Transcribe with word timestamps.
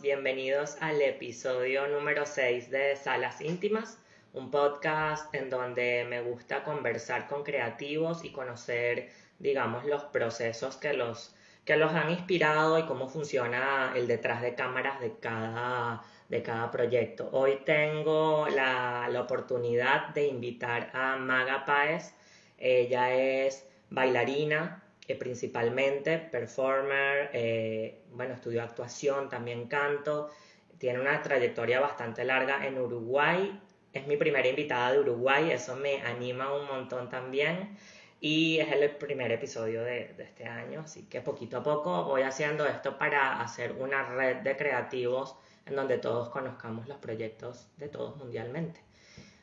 bienvenidos 0.00 0.76
al 0.80 1.02
episodio 1.02 1.88
número 1.88 2.26
6 2.26 2.70
de 2.70 2.94
Salas 2.94 3.40
Íntimas, 3.40 3.98
un 4.32 4.52
podcast 4.52 5.34
en 5.34 5.50
donde 5.50 6.06
me 6.08 6.20
gusta 6.20 6.62
conversar 6.62 7.26
con 7.26 7.42
creativos 7.42 8.24
y 8.24 8.30
conocer, 8.30 9.10
digamos, 9.40 9.84
los 9.84 10.04
procesos 10.04 10.76
que 10.76 10.92
los, 10.92 11.34
que 11.64 11.74
los 11.74 11.92
han 11.92 12.10
inspirado 12.10 12.78
y 12.78 12.84
cómo 12.84 13.08
funciona 13.08 13.92
el 13.96 14.06
detrás 14.06 14.42
de 14.42 14.54
cámaras 14.54 15.00
de 15.00 15.18
cada, 15.18 16.04
de 16.28 16.40
cada 16.44 16.70
proyecto. 16.70 17.28
Hoy 17.32 17.58
tengo 17.64 18.46
la, 18.46 19.08
la 19.10 19.22
oportunidad 19.22 20.10
de 20.10 20.28
invitar 20.28 20.92
a 20.94 21.16
Maga 21.16 21.64
Páez. 21.64 22.14
Ella 22.58 23.12
es 23.12 23.68
bailarina, 23.90 24.83
principalmente, 25.14 26.18
performer, 26.18 27.30
eh, 27.34 28.04
bueno, 28.12 28.34
estudió 28.34 28.62
actuación, 28.62 29.28
también 29.28 29.66
canto, 29.66 30.30
tiene 30.78 31.00
una 31.00 31.20
trayectoria 31.20 31.80
bastante 31.80 32.24
larga 32.24 32.66
en 32.66 32.78
Uruguay, 32.78 33.60
es 33.92 34.06
mi 34.06 34.16
primera 34.16 34.48
invitada 34.48 34.92
de 34.92 35.00
Uruguay, 35.00 35.50
eso 35.50 35.76
me 35.76 36.00
anima 36.02 36.52
un 36.54 36.66
montón 36.66 37.08
también. 37.08 37.76
Y 38.20 38.58
es 38.58 38.72
el 38.72 38.90
primer 38.96 39.30
episodio 39.32 39.82
de, 39.84 40.14
de 40.16 40.24
este 40.24 40.46
año, 40.46 40.80
así 40.80 41.02
que 41.02 41.20
poquito 41.20 41.58
a 41.58 41.62
poco 41.62 42.04
voy 42.04 42.22
haciendo 42.22 42.66
esto 42.66 42.96
para 42.96 43.40
hacer 43.42 43.72
una 43.72 44.02
red 44.08 44.36
de 44.38 44.56
creativos 44.56 45.36
en 45.66 45.76
donde 45.76 45.98
todos 45.98 46.30
conozcamos 46.30 46.88
los 46.88 46.96
proyectos 46.98 47.68
de 47.76 47.88
todos 47.88 48.16
mundialmente. 48.16 48.80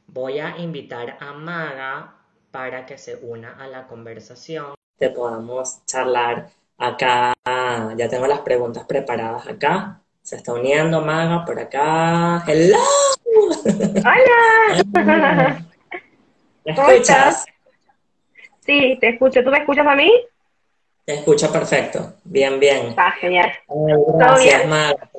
Voy 0.08 0.40
a 0.40 0.58
invitar 0.58 1.18
a 1.20 1.34
Maga 1.34 2.16
para 2.50 2.86
que 2.86 2.98
se 2.98 3.16
una 3.18 3.54
a 3.64 3.68
la 3.68 3.88
conversación 3.88 4.74
te 5.02 5.10
podamos 5.10 5.84
charlar 5.88 6.48
acá. 6.78 7.34
Ya 7.98 8.08
tengo 8.08 8.28
las 8.28 8.42
preguntas 8.42 8.86
preparadas 8.86 9.48
acá. 9.48 10.00
Se 10.22 10.36
está 10.36 10.54
uniendo 10.54 11.02
Maga 11.02 11.44
por 11.44 11.60
acá. 11.60 12.44
¡Hello! 12.46 12.78
¡Hola! 13.66 14.86
¿Me 16.64 16.72
escuchas? 16.72 17.46
Sí, 18.64 18.96
te 19.02 19.10
escucho. 19.10 19.44
¿Tú 19.44 19.50
me 19.50 19.58
escuchas 19.58 19.88
a 19.88 19.96
mí? 19.96 20.12
Te 21.04 21.16
escucho 21.16 21.52
perfecto. 21.52 22.14
Bien, 22.24 22.60
bien. 22.60 22.90
Está 22.90 23.10
genial. 23.14 23.52
gracias, 24.20 24.68
Maga. 24.68 25.10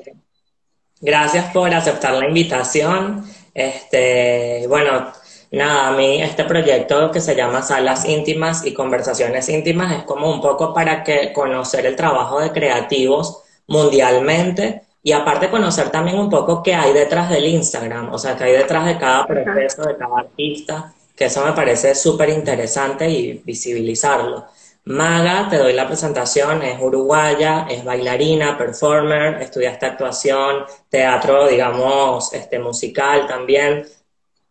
Gracias 1.01 1.51
por 1.51 1.73
aceptar 1.73 2.13
la 2.13 2.29
invitación. 2.29 3.25
Este, 3.53 4.65
bueno, 4.69 5.11
Nada, 5.53 5.89
a 5.89 5.91
mí 5.91 6.19
este 6.19 6.45
proyecto 6.45 7.11
que 7.11 7.21
se 7.21 7.35
llama 7.35 7.61
Salas 7.61 8.05
íntimas 8.05 8.65
y 8.65 8.73
conversaciones 8.73 9.47
íntimas 9.49 9.95
es 9.95 10.03
como 10.03 10.27
un 10.27 10.41
poco 10.41 10.73
para 10.73 11.03
que 11.03 11.31
conocer 11.31 11.85
el 11.85 11.95
trabajo 11.95 12.39
de 12.39 12.51
creativos 12.51 13.43
mundialmente 13.67 14.81
y 15.03 15.11
aparte 15.11 15.51
conocer 15.51 15.91
también 15.91 16.17
un 16.17 16.31
poco 16.31 16.63
qué 16.63 16.73
hay 16.73 16.91
detrás 16.91 17.29
del 17.29 17.45
Instagram, 17.45 18.11
o 18.11 18.17
sea, 18.17 18.35
qué 18.35 18.45
hay 18.45 18.53
detrás 18.53 18.87
de 18.87 18.97
cada 18.97 19.27
proceso, 19.27 19.83
de 19.83 19.95
cada 19.95 20.21
artista, 20.21 20.91
que 21.15 21.25
eso 21.25 21.45
me 21.45 21.53
parece 21.53 21.93
súper 21.93 22.29
interesante 22.29 23.07
y 23.07 23.33
visibilizarlo. 23.45 24.45
Maga, 24.85 25.49
te 25.51 25.59
doy 25.59 25.73
la 25.73 25.85
presentación, 25.85 26.63
es 26.63 26.81
uruguaya, 26.81 27.67
es 27.69 27.85
bailarina, 27.85 28.57
performer, 28.57 29.39
estudiaste 29.39 29.85
actuación, 29.85 30.65
teatro, 30.89 31.47
digamos, 31.47 32.33
este, 32.33 32.57
musical 32.57 33.27
también, 33.27 33.85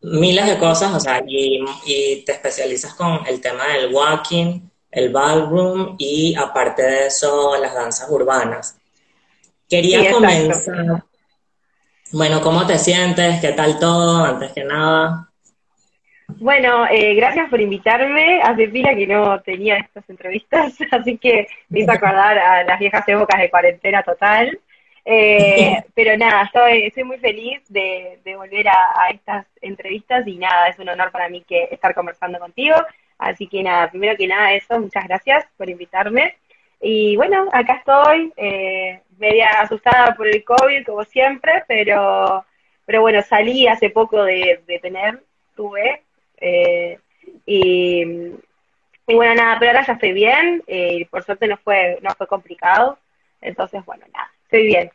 miles 0.03 0.47
de 0.47 0.59
cosas, 0.59 0.93
o 0.95 1.01
sea, 1.01 1.23
y, 1.27 1.65
te 2.25 2.33
especializas 2.33 2.95
con 2.95 3.27
el 3.27 3.41
tema 3.41 3.67
del 3.69 3.95
walking, 3.95 4.61
el 4.91 5.11
ballroom 5.11 5.97
y 5.99 6.35
aparte 6.35 6.83
de 6.83 7.07
eso, 7.07 7.57
las 7.61 7.75
danzas 7.75 8.09
urbanas. 8.11 8.77
Quería 9.69 10.11
comenzar. 10.11 11.05
Bueno, 12.13 12.43
¿cómo 12.43 12.67
te 12.67 12.79
sientes? 12.79 13.41
¿Qué 13.41 13.53
tal 13.53 13.79
todo? 13.79 14.23
Antes 14.23 14.53
que 14.53 14.65
nada. 14.65 15.31
Bueno, 16.39 16.87
eh, 16.91 17.15
gracias 17.15 17.49
por 17.49 17.61
invitarme. 17.61 18.43
Hace 18.43 18.69
pila 18.69 18.95
que 18.95 19.07
no 19.07 19.41
tenía 19.41 19.79
estas 19.79 20.09
entrevistas, 20.11 20.75
así 20.91 21.17
que 21.17 21.47
me 21.69 21.81
hizo 21.81 21.93
acordar 21.93 22.39
a 22.39 22.65
las 22.65 22.79
viejas 22.79 23.07
épocas 23.07 23.41
de 23.41 23.51
cuarentena 23.51 24.03
total. 24.03 24.59
Eh, 25.05 25.83
pero 25.95 26.17
nada, 26.17 26.45
estoy, 26.45 26.85
estoy 26.85 27.05
muy 27.05 27.19
feliz 27.19 27.63
de, 27.69 28.21
volver 28.37 28.69
a, 28.69 29.09
estas 29.11 29.47
entrevistas 29.61 30.27
y 30.27 30.37
nada, 30.37 30.69
es 30.69 30.79
un 30.79 30.89
honor 30.89 31.11
para 31.11 31.29
mí 31.29 31.43
que 31.47 31.69
estar 31.71 31.95
conversando 31.95 32.39
contigo. 32.39 32.77
Así 33.19 33.47
que 33.47 33.63
nada, 33.63 33.91
primero 33.91 34.17
que 34.17 34.27
nada 34.27 34.53
eso, 34.53 34.81
muchas 34.81 35.05
gracias 35.07 35.47
por 35.57 35.69
invitarme. 35.71 36.37
Y 36.81 37.17
bueno, 37.17 37.49
acá 37.53 37.75
estoy, 37.75 38.33
eh, 38.37 39.01
media 39.19 39.49
asustada 39.61 40.15
por 40.17 40.27
el 40.27 40.43
COVID, 40.43 40.85
como 40.85 41.05
siempre, 41.05 41.63
pero, 41.69 42.45
pero 42.85 43.01
bueno, 43.03 43.23
salí 43.23 43.69
hace 43.69 43.91
poco 43.91 44.25
de, 44.25 44.61
tener, 44.83 45.23
tuve, 45.55 46.03
eh, 46.39 46.99
y, 47.47 48.03
y, 49.07 49.15
bueno, 49.15 49.35
nada, 49.37 49.59
pero 49.61 49.71
ahora 49.71 49.87
ya 49.87 49.93
estoy 49.93 50.13
bien, 50.13 50.65
y 50.67 51.05
por 51.05 51.23
suerte 51.23 51.47
no 51.47 51.57
fue, 51.59 51.99
no 52.03 52.11
fue 52.17 52.27
complicado, 52.27 52.99
entonces 53.41 53.85
bueno, 53.85 54.05
nada, 54.13 54.33
Estoy 54.53 54.67
bien. 54.67 54.91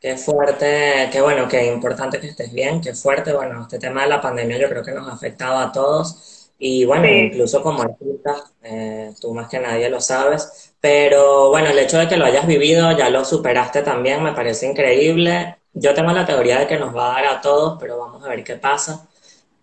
Qué 0.00 0.16
fuerte, 0.16 1.08
qué 1.12 1.20
bueno, 1.20 1.46
qué 1.46 1.72
importante 1.72 2.18
que 2.18 2.26
estés 2.26 2.52
bien, 2.52 2.80
qué 2.80 2.94
fuerte. 2.94 3.32
Bueno, 3.32 3.62
este 3.62 3.78
tema 3.78 4.02
de 4.02 4.08
la 4.08 4.20
pandemia 4.20 4.58
yo 4.58 4.68
creo 4.68 4.82
que 4.82 4.90
nos 4.90 5.06
ha 5.08 5.12
afectado 5.12 5.56
a 5.58 5.70
todos 5.70 6.50
y 6.58 6.84
bueno, 6.84 7.06
incluso 7.06 7.62
como 7.62 7.82
artista, 7.82 8.42
eh, 8.64 9.12
tú 9.20 9.32
más 9.34 9.48
que 9.48 9.60
nadie 9.60 9.88
lo 9.88 10.00
sabes, 10.00 10.74
pero 10.80 11.50
bueno, 11.50 11.68
el 11.68 11.78
hecho 11.78 11.98
de 11.98 12.08
que 12.08 12.16
lo 12.16 12.24
hayas 12.24 12.44
vivido, 12.44 12.90
ya 12.98 13.08
lo 13.08 13.24
superaste 13.24 13.82
también, 13.82 14.20
me 14.24 14.32
parece 14.32 14.66
increíble. 14.66 15.58
Yo 15.72 15.94
tengo 15.94 16.10
la 16.10 16.26
teoría 16.26 16.58
de 16.58 16.66
que 16.66 16.76
nos 16.76 16.94
va 16.94 17.12
a 17.12 17.22
dar 17.22 17.36
a 17.36 17.40
todos, 17.40 17.78
pero 17.78 17.98
vamos 17.98 18.24
a 18.24 18.28
ver 18.30 18.42
qué 18.42 18.56
pasa. 18.56 19.06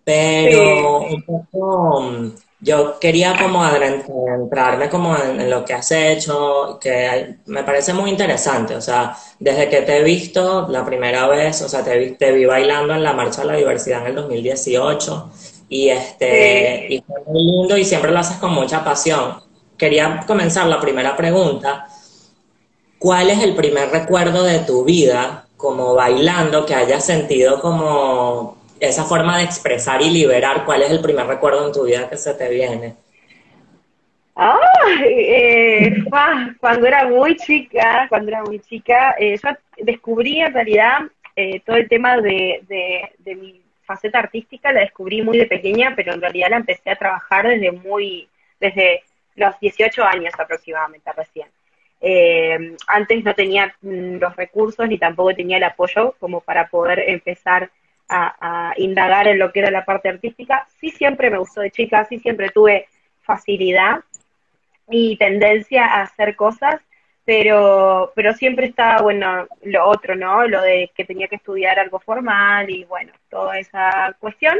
Pero 0.05 1.01
un 1.01 1.23
poco 1.23 2.01
mm, 2.03 2.31
yo 2.59 2.99
quería 2.99 3.37
como 3.37 3.63
adentrarme 3.63 4.89
como 4.89 5.15
en, 5.15 5.49
lo 5.49 5.63
que 5.63 5.73
has 5.73 5.91
hecho, 5.91 6.79
que 6.81 7.37
me 7.45 7.63
parece 7.63 7.93
muy 7.93 8.09
interesante, 8.09 8.75
o 8.75 8.81
sea, 8.81 9.15
desde 9.39 9.69
que 9.69 9.81
te 9.81 9.97
he 9.97 10.03
visto 10.03 10.67
la 10.69 10.83
primera 10.83 11.27
vez, 11.27 11.61
o 11.61 11.69
sea, 11.69 11.83
te 11.83 11.97
vi, 11.97 12.11
te 12.11 12.31
vi 12.31 12.45
bailando 12.45 12.95
en 12.95 13.03
la 13.03 13.13
Marcha 13.13 13.41
de 13.41 13.47
la 13.47 13.57
Diversidad 13.57 14.01
en 14.01 14.07
el 14.07 14.15
2018 14.15 15.31
y 15.69 15.89
este, 15.89 16.87
y 16.89 17.01
fue 17.01 17.21
muy 17.27 17.43
lindo 17.43 17.77
y 17.77 17.85
siempre 17.85 18.11
lo 18.11 18.19
haces 18.19 18.37
con 18.37 18.53
mucha 18.53 18.83
pasión. 18.83 19.43
Quería 19.77 20.23
comenzar 20.25 20.65
la 20.65 20.81
primera 20.81 21.15
pregunta, 21.15 21.87
¿cuál 22.97 23.29
es 23.29 23.43
el 23.43 23.55
primer 23.55 23.89
recuerdo 23.91 24.43
de 24.43 24.59
tu 24.59 24.83
vida 24.83 25.47
como 25.57 25.93
bailando 25.93 26.65
que 26.65 26.75
hayas 26.75 27.05
sentido 27.05 27.59
como 27.61 28.56
esa 28.79 29.03
forma 29.03 29.37
de 29.37 29.43
expresar 29.43 30.01
y 30.01 30.09
liberar, 30.09 30.65
¿cuál 30.65 30.83
es 30.83 30.91
el 30.91 31.01
primer 31.01 31.27
recuerdo 31.27 31.67
en 31.67 31.73
tu 31.73 31.83
vida 31.83 32.09
que 32.09 32.17
se 32.17 32.33
te 32.33 32.49
viene? 32.49 32.95
Ah, 34.39 34.59
eh, 35.03 36.03
cuando 36.59 36.85
era 36.85 37.07
muy 37.07 37.35
chica, 37.37 38.05
cuando 38.07 38.29
era 38.29 38.43
muy 38.43 38.59
chica, 38.59 39.15
eh, 39.17 39.35
yo 39.43 39.49
descubrí 39.77 40.39
en 40.39 40.53
realidad 40.53 40.99
eh, 41.35 41.59
todo 41.61 41.75
el 41.75 41.89
tema 41.89 42.17
de, 42.21 42.61
de, 43.17 43.35
mi 43.35 43.59
faceta 43.83 44.19
artística, 44.19 44.71
la 44.71 44.81
descubrí 44.81 45.23
muy 45.23 45.39
de 45.39 45.47
pequeña, 45.47 45.93
pero 45.95 46.13
en 46.13 46.21
realidad 46.21 46.51
la 46.51 46.57
empecé 46.57 46.91
a 46.91 46.95
trabajar 46.95 47.47
desde 47.47 47.71
muy, 47.71 48.29
desde 48.59 49.01
los 49.35 49.59
18 49.59 50.03
años 50.03 50.33
aproximadamente 50.37 51.11
recién. 51.13 51.47
antes 52.87 53.23
no 53.23 53.33
tenía 53.33 53.73
mm, 53.81 54.17
los 54.17 54.35
recursos 54.35 54.87
ni 54.87 54.99
tampoco 54.99 55.33
tenía 55.33 55.57
el 55.57 55.63
apoyo 55.63 56.15
como 56.19 56.41
para 56.41 56.67
poder 56.67 56.99
empezar 57.07 57.71
a, 58.09 58.73
indagar 58.77 59.27
en 59.27 59.39
lo 59.39 59.51
que 59.51 59.59
era 59.59 59.71
la 59.71 59.85
parte 59.85 60.09
artística. 60.09 60.67
Sí 60.79 60.89
siempre 60.89 61.29
me 61.29 61.37
gustó 61.37 61.61
de 61.61 61.71
chica, 61.71 62.05
sí 62.05 62.19
siempre 62.19 62.49
tuve 62.49 62.87
facilidad 63.21 64.01
y 64.89 65.17
tendencia 65.17 65.85
a 65.85 66.03
hacer 66.03 66.35
cosas, 66.35 66.81
pero, 67.25 68.13
pero 68.15 68.33
siempre 68.33 68.67
estaba, 68.67 69.01
bueno, 69.01 69.47
lo 69.63 69.85
otro, 69.85 70.15
¿no? 70.15 70.47
Lo 70.47 70.61
de 70.61 70.91
que 70.95 71.03
tenía 71.03 71.27
que 71.27 71.35
estudiar 71.35 71.77
algo 71.77 71.99
formal 71.99 72.69
y, 72.69 72.85
bueno, 72.85 73.11
toda 73.29 73.59
esa 73.59 74.15
cuestión. 74.19 74.59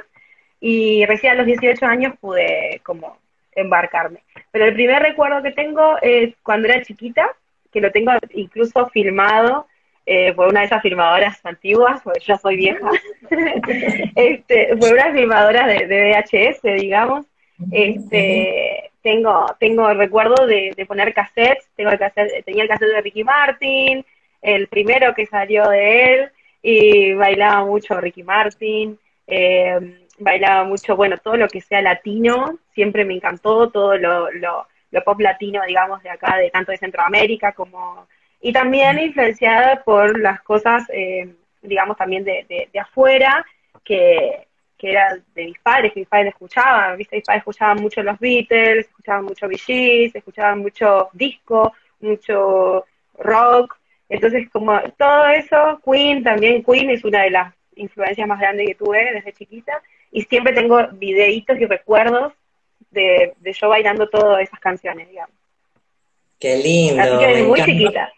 Y 0.60 1.06
recién 1.06 1.34
a 1.34 1.36
los 1.36 1.46
18 1.46 1.86
años 1.86 2.14
pude 2.20 2.82
como 2.84 3.18
embarcarme. 3.54 4.24
Pero 4.52 4.66
el 4.66 4.74
primer 4.74 5.02
recuerdo 5.02 5.42
que 5.42 5.52
tengo 5.52 5.98
es 6.02 6.36
cuando 6.44 6.68
era 6.68 6.84
chiquita, 6.84 7.28
que 7.72 7.80
lo 7.80 7.92
tengo 7.92 8.12
incluso 8.34 8.88
filmado 8.90 9.68
eh, 10.10 10.34
fue 10.34 10.48
una 10.48 10.62
de 10.62 10.68
esas 10.68 10.82
filmadoras 10.82 11.46
antiguas, 11.46 12.00
porque 12.02 12.22
yo 12.22 12.38
soy 12.38 12.56
vieja, 12.56 12.90
este, 14.16 14.78
fue 14.78 14.94
una 14.94 15.12
filmadora 15.12 15.68
de, 15.68 15.86
de, 15.86 16.12
VHS, 16.12 16.62
digamos. 16.82 17.26
Este, 17.72 18.90
tengo, 19.02 19.48
tengo 19.60 19.90
el 19.90 19.98
recuerdo 19.98 20.48
de, 20.48 20.74
poner 20.88 21.14
cassettes, 21.14 21.68
tengo 21.76 21.92
el 21.92 22.00
cassette, 22.00 22.46
tenía 22.46 22.64
el 22.64 22.70
cassette 22.70 22.94
de 22.94 23.02
Ricky 23.02 23.26
Martin, 23.26 24.06
el 24.42 24.68
primero 24.68 25.14
que 25.14 25.26
salió 25.26 25.68
de 25.68 26.14
él, 26.14 26.32
y 26.62 27.14
bailaba 27.14 27.66
mucho 27.66 28.00
Ricky 28.00 28.24
Martin, 28.24 28.98
eh, 29.28 30.06
bailaba 30.20 30.64
mucho, 30.64 30.96
bueno, 30.96 31.18
todo 31.18 31.36
lo 31.36 31.50
que 31.50 31.60
sea 31.60 31.82
latino, 31.82 32.60
siempre 32.74 33.04
me 33.04 33.14
encantó, 33.14 33.70
todo 33.72 33.98
lo, 33.98 34.32
lo, 34.32 34.68
lo 34.90 35.04
pop 35.04 35.20
latino, 35.20 35.64
digamos, 35.68 36.02
de 36.02 36.12
acá, 36.12 36.38
de 36.38 36.50
tanto 36.50 36.72
de 36.72 36.78
Centroamérica 36.78 37.52
como 37.52 38.08
y 38.48 38.54
también 38.54 38.98
influenciada 38.98 39.84
por 39.84 40.18
las 40.18 40.42
cosas, 40.42 40.86
eh, 40.94 41.36
digamos, 41.62 41.98
también 41.98 42.24
de, 42.24 42.46
de, 42.72 42.80
afuera, 42.80 43.46
que, 43.84 44.48
que 44.78 44.92
era 44.92 45.20
de 45.36 45.46
mis 45.48 45.60
padres, 45.60 45.92
que 45.92 46.00
mis 46.00 46.08
padres 46.08 46.30
escuchaban, 46.30 46.96
¿viste? 46.96 47.18
Mis 47.18 47.26
padres 47.26 47.42
escuchaban 47.42 47.82
mucho 47.82 48.02
los 48.04 48.18
Beatles, 48.20 48.86
escuchaban 48.86 49.26
mucho 49.26 49.50
Bee 49.50 50.12
escuchaban 50.14 50.60
mucho 50.60 51.10
disco, 51.12 51.74
mucho 52.00 52.86
rock, 53.18 53.78
entonces 54.08 54.50
como 54.50 54.80
todo 54.98 55.28
eso, 55.28 55.82
Queen 55.84 56.24
también, 56.24 56.64
Queen 56.64 56.90
es 56.90 57.04
una 57.04 57.24
de 57.24 57.32
las 57.32 57.54
influencias 57.76 58.30
más 58.30 58.40
grandes 58.40 58.66
que 58.66 58.76
tuve 58.76 59.12
desde 59.14 59.34
chiquita, 59.34 59.82
y 60.10 60.22
siempre 60.22 60.54
tengo 60.54 60.88
videitos 60.94 61.60
y 61.60 61.66
recuerdos 61.66 62.32
de, 62.92 63.34
de 63.42 63.52
yo 63.52 63.68
bailando 63.68 64.08
todas 64.08 64.42
esas 64.42 64.62
canciones, 64.62 65.10
digamos. 65.10 65.36
Qué 66.40 66.56
lindo. 66.56 67.02
Así 67.02 67.18
que 67.18 67.44
muy 67.44 67.62
chiquita. 67.62 68.14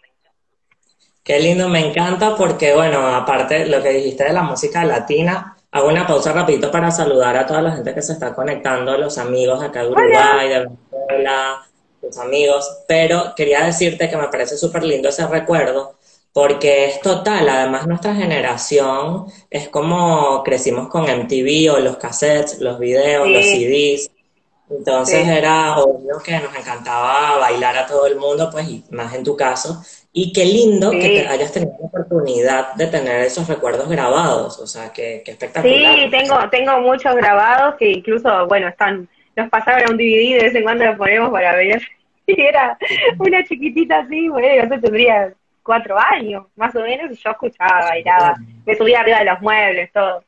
Qué 1.30 1.40
lindo, 1.40 1.70
me 1.70 1.80
encanta 1.80 2.36
porque, 2.36 2.74
bueno, 2.74 3.06
aparte 3.06 3.68
lo 3.68 3.84
que 3.84 3.90
dijiste 3.90 4.24
de 4.24 4.34
la 4.34 4.42
música 4.42 4.84
latina, 4.84 5.56
hago 5.70 5.88
una 5.88 6.08
pausa 6.08 6.34
rapidito 6.34 6.72
para 6.72 6.90
saludar 6.90 7.38
a 7.38 7.46
toda 7.46 7.62
la 7.62 7.72
gente 7.72 7.94
que 7.94 8.02
se 8.02 8.14
está 8.14 8.34
conectando, 8.34 8.98
los 8.98 9.16
amigos 9.20 9.62
acá 9.62 9.84
de 9.84 9.90
Uruguay, 9.90 10.50
de 10.50 10.60
Venezuela, 10.62 11.68
los 12.02 12.18
amigos, 12.18 12.78
pero 12.88 13.36
quería 13.36 13.64
decirte 13.64 14.10
que 14.10 14.18
me 14.18 14.28
parece 14.30 14.58
súper 14.58 14.82
lindo 14.82 15.10
ese 15.10 15.28
recuerdo 15.28 16.00
porque 16.34 16.86
es 16.86 17.00
total, 17.00 17.48
además 17.48 17.86
nuestra 17.86 18.16
generación 18.16 19.28
es 19.52 19.70
como 19.70 20.42
crecimos 20.42 20.88
con 20.88 21.04
MTV 21.04 21.76
o 21.76 21.80
los 21.80 21.98
cassettes, 21.98 22.60
los 22.60 22.80
videos, 22.80 23.30
los 23.30 23.46
CDs, 23.46 24.10
entonces 24.70 25.28
era 25.28 25.80
obvio 25.80 26.20
que 26.24 26.40
nos 26.40 26.56
encantaba 26.56 27.38
bailar 27.40 27.76
a 27.76 27.88
todo 27.88 28.06
el 28.06 28.18
mundo, 28.18 28.50
pues, 28.52 28.68
y 28.68 28.84
más 28.92 29.14
en 29.16 29.24
tu 29.24 29.36
caso. 29.36 29.82
Y 30.12 30.34
qué 30.34 30.44
lindo 30.44 30.90
que 30.92 30.98
te 31.00 31.28
hayas 31.28 31.52
tenido 31.52 31.74
la 31.80 31.88
oportunidad 31.88 32.74
de 32.74 32.88
tener 32.88 33.22
esos 33.22 33.48
recuerdos 33.48 33.88
grabados, 33.88 34.60
o 34.60 34.66
sea, 34.66 34.92
qué, 34.92 35.24
espectacular. 35.26 35.96
Sí, 35.96 36.10
tengo, 36.10 36.50
tengo 36.50 36.82
muchos 36.82 37.16
grabados 37.16 37.76
que 37.76 37.92
incluso, 37.92 38.48
bueno, 38.48 38.68
están, 38.68 39.08
nos 39.36 39.50
pasaron 39.50 39.88
a 39.88 39.92
un 39.92 39.98
DVD, 39.98 40.38
de 40.38 40.44
vez 40.44 40.56
en 40.56 40.64
cuando 40.64 40.86
los 40.86 40.98
ponemos 40.98 41.30
para 41.32 41.56
ver. 41.56 41.82
Y 42.32 42.40
era 42.42 42.78
una 43.18 43.44
chiquitita 43.44 44.02
así, 44.02 44.30
bueno, 44.30 44.64
yo 44.64 44.80
tendría 44.80 45.34
cuatro 45.64 45.98
años, 45.98 46.46
más 46.56 46.76
o 46.76 46.82
menos, 46.82 47.12
y 47.12 47.16
yo 47.16 47.32
escuchaba, 47.32 47.90
bailaba, 47.90 48.36
me 48.68 48.76
subía 48.76 49.00
arriba 49.00 49.18
de 49.18 49.26
los 49.26 49.42
muebles, 49.42 49.92
todo. 49.92 50.24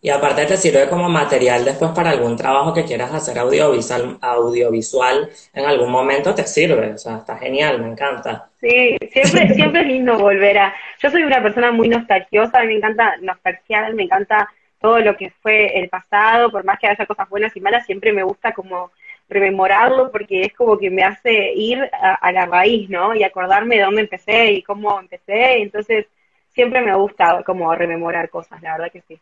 Y 0.00 0.10
aparte 0.10 0.46
te 0.46 0.56
sirve 0.56 0.88
como 0.88 1.08
material 1.08 1.64
después 1.64 1.90
para 1.90 2.10
algún 2.10 2.36
trabajo 2.36 2.72
que 2.72 2.84
quieras 2.84 3.12
hacer 3.12 3.36
audiovisual, 3.36 4.16
audiovisual 4.20 5.28
en 5.52 5.64
algún 5.64 5.90
momento 5.90 6.32
te 6.34 6.46
sirve, 6.46 6.92
o 6.92 6.98
sea, 6.98 7.16
está 7.16 7.36
genial, 7.36 7.82
me 7.82 7.90
encanta. 7.90 8.48
Sí, 8.60 8.96
siempre, 9.10 9.48
siempre 9.54 9.80
es 9.80 9.86
lindo 9.88 10.16
volver 10.16 10.56
a... 10.58 10.74
Yo 11.00 11.10
soy 11.10 11.24
una 11.24 11.42
persona 11.42 11.72
muy 11.72 11.88
nostalgiosa, 11.88 12.62
me 12.62 12.76
encanta 12.76 13.16
nostalgiar, 13.22 13.92
me 13.94 14.04
encanta 14.04 14.48
todo 14.80 15.00
lo 15.00 15.16
que 15.16 15.30
fue 15.42 15.76
el 15.80 15.88
pasado, 15.88 16.50
por 16.52 16.64
más 16.64 16.78
que 16.78 16.86
haya 16.86 17.06
cosas 17.06 17.28
buenas 17.28 17.56
y 17.56 17.60
malas, 17.60 17.84
siempre 17.84 18.12
me 18.12 18.22
gusta 18.22 18.52
como 18.52 18.92
rememorarlo 19.28 20.12
porque 20.12 20.42
es 20.42 20.54
como 20.54 20.78
que 20.78 20.90
me 20.90 21.02
hace 21.02 21.52
ir 21.54 21.90
a, 22.00 22.14
a 22.14 22.32
la 22.32 22.46
raíz, 22.46 22.88
¿no? 22.88 23.16
Y 23.16 23.24
acordarme 23.24 23.76
de 23.76 23.82
dónde 23.82 24.02
empecé 24.02 24.52
y 24.52 24.62
cómo 24.62 25.00
empecé, 25.00 25.60
entonces 25.60 26.06
siempre 26.54 26.82
me 26.82 26.94
gusta 26.94 27.42
como 27.42 27.74
rememorar 27.74 28.30
cosas, 28.30 28.62
la 28.62 28.72
verdad 28.72 28.92
que 28.92 29.02
sí. 29.02 29.20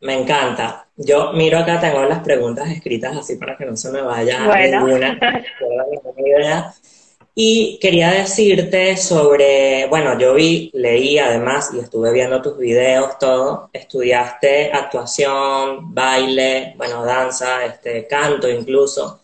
Me 0.00 0.14
encanta. 0.14 0.86
Yo 0.96 1.32
miro 1.32 1.58
acá, 1.58 1.80
tengo 1.80 2.02
las 2.04 2.20
preguntas 2.20 2.70
escritas 2.70 3.16
así 3.16 3.36
para 3.36 3.56
que 3.56 3.66
no 3.66 3.76
se 3.76 3.90
me 3.90 4.00
vaya 4.00 4.40
ninguna. 4.40 5.18
Y 7.34 7.78
quería 7.80 8.10
decirte 8.10 8.96
sobre, 8.96 9.86
bueno, 9.86 10.18
yo 10.18 10.34
vi, 10.34 10.70
leí 10.74 11.18
además 11.18 11.70
y 11.72 11.78
estuve 11.78 12.12
viendo 12.12 12.42
tus 12.42 12.58
videos, 12.58 13.18
todo. 13.18 13.70
Estudiaste 13.72 14.72
actuación, 14.72 15.94
baile, 15.94 16.74
bueno, 16.76 17.04
danza, 17.04 17.64
este, 17.64 18.06
canto 18.06 18.48
incluso. 18.48 19.19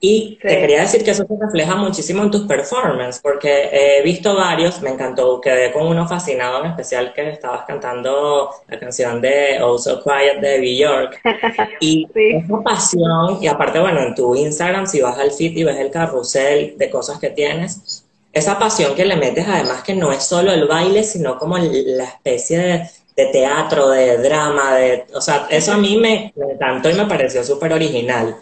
Y 0.00 0.38
te 0.40 0.60
quería 0.60 0.82
decir 0.82 1.02
que 1.02 1.10
eso 1.10 1.26
se 1.26 1.34
refleja 1.40 1.74
muchísimo 1.74 2.22
en 2.22 2.30
tus 2.30 2.46
performances, 2.46 3.20
porque 3.20 3.68
he 3.72 4.02
visto 4.02 4.36
varios, 4.36 4.80
me 4.80 4.90
encantó, 4.90 5.40
quedé 5.40 5.72
con 5.72 5.88
uno 5.88 6.06
fascinado 6.06 6.60
en 6.60 6.70
especial 6.70 7.12
que 7.12 7.30
estabas 7.30 7.64
cantando 7.66 8.48
la 8.68 8.78
canción 8.78 9.20
de 9.20 9.60
Oh 9.60 9.76
So 9.76 10.00
Quiet 10.00 10.40
de 10.40 10.60
Bjork. 10.60 11.20
Y 11.80 12.06
esa 12.14 12.62
pasión, 12.62 13.38
y 13.40 13.48
aparte, 13.48 13.80
bueno, 13.80 14.00
en 14.00 14.14
tu 14.14 14.36
Instagram, 14.36 14.86
si 14.86 15.00
vas 15.00 15.18
al 15.18 15.32
feed 15.32 15.56
y 15.56 15.64
ves 15.64 15.78
el 15.78 15.90
carrusel 15.90 16.74
de 16.76 16.90
cosas 16.90 17.18
que 17.18 17.30
tienes, 17.30 18.04
esa 18.32 18.56
pasión 18.56 18.94
que 18.94 19.04
le 19.04 19.16
metes 19.16 19.46
además 19.48 19.82
que 19.82 19.94
no 19.94 20.12
es 20.12 20.22
solo 20.24 20.52
el 20.52 20.68
baile, 20.68 21.02
sino 21.02 21.38
como 21.38 21.58
la 21.58 22.04
especie 22.04 22.58
de, 22.58 22.90
de 23.16 23.26
teatro, 23.32 23.88
de 23.88 24.18
drama, 24.18 24.76
de, 24.76 25.06
o 25.12 25.20
sea, 25.20 25.48
eso 25.50 25.72
a 25.72 25.76
mí 25.76 25.96
me, 25.96 26.32
me 26.36 26.52
encantó 26.52 26.88
y 26.88 26.94
me 26.94 27.06
pareció 27.06 27.42
súper 27.42 27.72
original. 27.72 28.36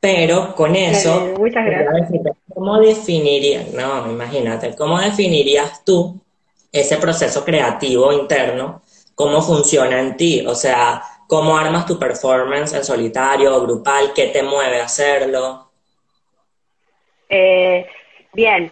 Pero 0.00 0.54
con 0.54 0.76
eso, 0.76 1.34
¿cómo 2.54 2.78
definirías, 2.78 3.72
no, 3.72 4.10
imagínate, 4.10 4.76
cómo 4.76 5.00
definirías 5.00 5.84
tú 5.84 6.20
ese 6.70 6.98
proceso 6.98 7.44
creativo 7.44 8.12
interno? 8.12 8.82
¿Cómo 9.14 9.42
funciona 9.42 9.98
en 9.98 10.16
ti? 10.16 10.44
O 10.46 10.54
sea, 10.54 11.02
¿cómo 11.26 11.56
armas 11.56 11.86
tu 11.86 11.98
performance 11.98 12.74
en 12.74 12.84
solitario 12.84 13.56
o 13.56 13.60
grupal? 13.62 14.12
¿Qué 14.14 14.28
te 14.28 14.44
mueve 14.44 14.80
a 14.80 14.84
hacerlo? 14.84 15.68
Eh, 17.28 17.86
bien, 18.32 18.70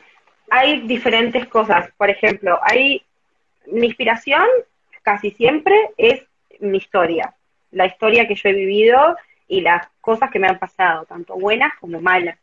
hay 0.48 0.86
diferentes 0.86 1.46
cosas. 1.46 1.90
Por 1.96 2.08
ejemplo, 2.08 2.60
hay 2.62 3.02
mi 3.66 3.86
inspiración 3.86 4.46
casi 5.02 5.30
siempre 5.32 5.74
es 5.96 6.22
mi 6.60 6.78
historia, 6.78 7.34
la 7.70 7.86
historia 7.86 8.26
que 8.26 8.34
yo 8.34 8.48
he 8.48 8.52
vivido 8.52 9.16
y 9.48 9.60
las 9.60 9.86
cosas 10.00 10.30
que 10.30 10.38
me 10.38 10.48
han 10.48 10.58
pasado, 10.58 11.04
tanto 11.04 11.34
buenas 11.36 11.72
como 11.80 12.00
malas. 12.00 12.38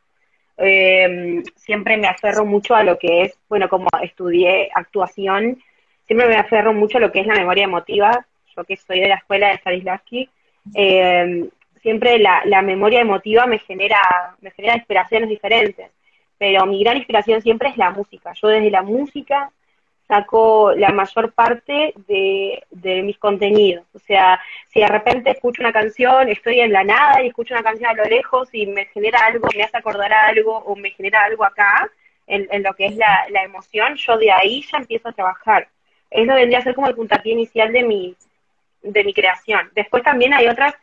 Eh, 0.57 1.44
siempre 1.55 1.97
me 1.97 2.07
aferro 2.07 2.45
mucho 2.45 2.75
a 2.75 2.83
lo 2.83 2.97
que 2.97 3.23
es, 3.23 3.38
bueno, 3.50 3.67
como 3.69 3.88
estudié 4.01 4.69
actuación, 4.73 5.61
siempre 6.05 6.27
me 6.27 6.35
aferro 6.35 6.73
mucho 6.73 6.97
a 6.97 7.01
lo 7.01 7.11
que 7.11 7.21
es 7.21 7.27
la 7.27 7.35
memoria 7.35 7.63
emotiva, 7.63 8.25
yo 8.55 8.63
que 8.63 8.77
soy 8.77 9.00
de 9.00 9.07
la 9.07 9.15
escuela 9.15 9.50
de 9.50 9.57
Stanislavski, 9.57 10.29
eh, 10.75 11.50
siempre 11.81 12.19
la, 12.19 12.44
la, 12.45 12.61
memoria 12.61 13.01
emotiva 13.01 13.45
me 13.45 13.59
genera, 13.59 13.99
me 14.41 14.51
genera 14.51 14.77
inspiraciones 14.77 15.27
diferentes, 15.27 15.91
pero 16.38 16.65
mi 16.65 16.83
gran 16.83 16.97
inspiración 16.97 17.41
siempre 17.41 17.69
es 17.69 17.77
la 17.77 17.89
música. 17.89 18.33
Yo 18.41 18.47
desde 18.47 18.71
la 18.71 18.81
música 18.81 19.51
saco 20.07 20.73
la 20.73 20.89
mayor 20.89 21.31
parte 21.33 21.94
de, 22.07 22.63
mis 23.04 23.18
contenidos. 23.18 23.85
O 23.94 23.99
sea, 23.99 24.39
si 24.69 24.81
de 24.81 24.87
repente 24.87 25.31
escucho 25.31 25.61
una 25.61 25.73
canción, 25.73 26.30
estoy 26.30 26.59
en 26.59 26.73
la 26.73 26.83
nada 26.83 27.21
y 27.23 27.28
escucho 27.28 27.54
una 27.54 27.63
canción 27.63 27.89
a 27.89 27.94
lo 27.94 28.04
lejos 28.06 28.49
y 28.51 28.66
me 28.68 28.85
genera 28.85 29.19
algo, 29.19 29.47
me 29.56 29.63
hace 29.63 29.78
acordar 29.78 30.13
algo 30.13 30.57
o 30.57 30.75
me 30.75 30.92
genera 30.92 31.23
algo 31.23 31.44
acá, 31.44 31.89
en, 32.25 32.63
lo 32.63 32.73
que 32.73 32.85
es 32.85 32.95
la, 32.95 33.25
la, 33.31 33.44
emoción, 33.44 33.95
yo 33.95 34.18
de 34.18 34.31
ahí 34.31 34.63
ya 34.71 34.78
empiezo 34.78 35.09
a 35.09 35.13
trabajar. 35.13 35.68
Eso 36.09 36.33
vendría 36.33 36.59
a 36.59 36.63
ser 36.63 36.73
como 36.73 36.87
el 36.87 36.95
puntapié 36.95 37.33
inicial 37.33 37.73
de 37.73 37.83
mi, 37.83 38.16
de 38.81 39.04
mi 39.04 39.13
creación. 39.13 39.69
Después 39.75 40.04
también 40.04 40.33
hay 40.33 40.47
otras, 40.47 40.73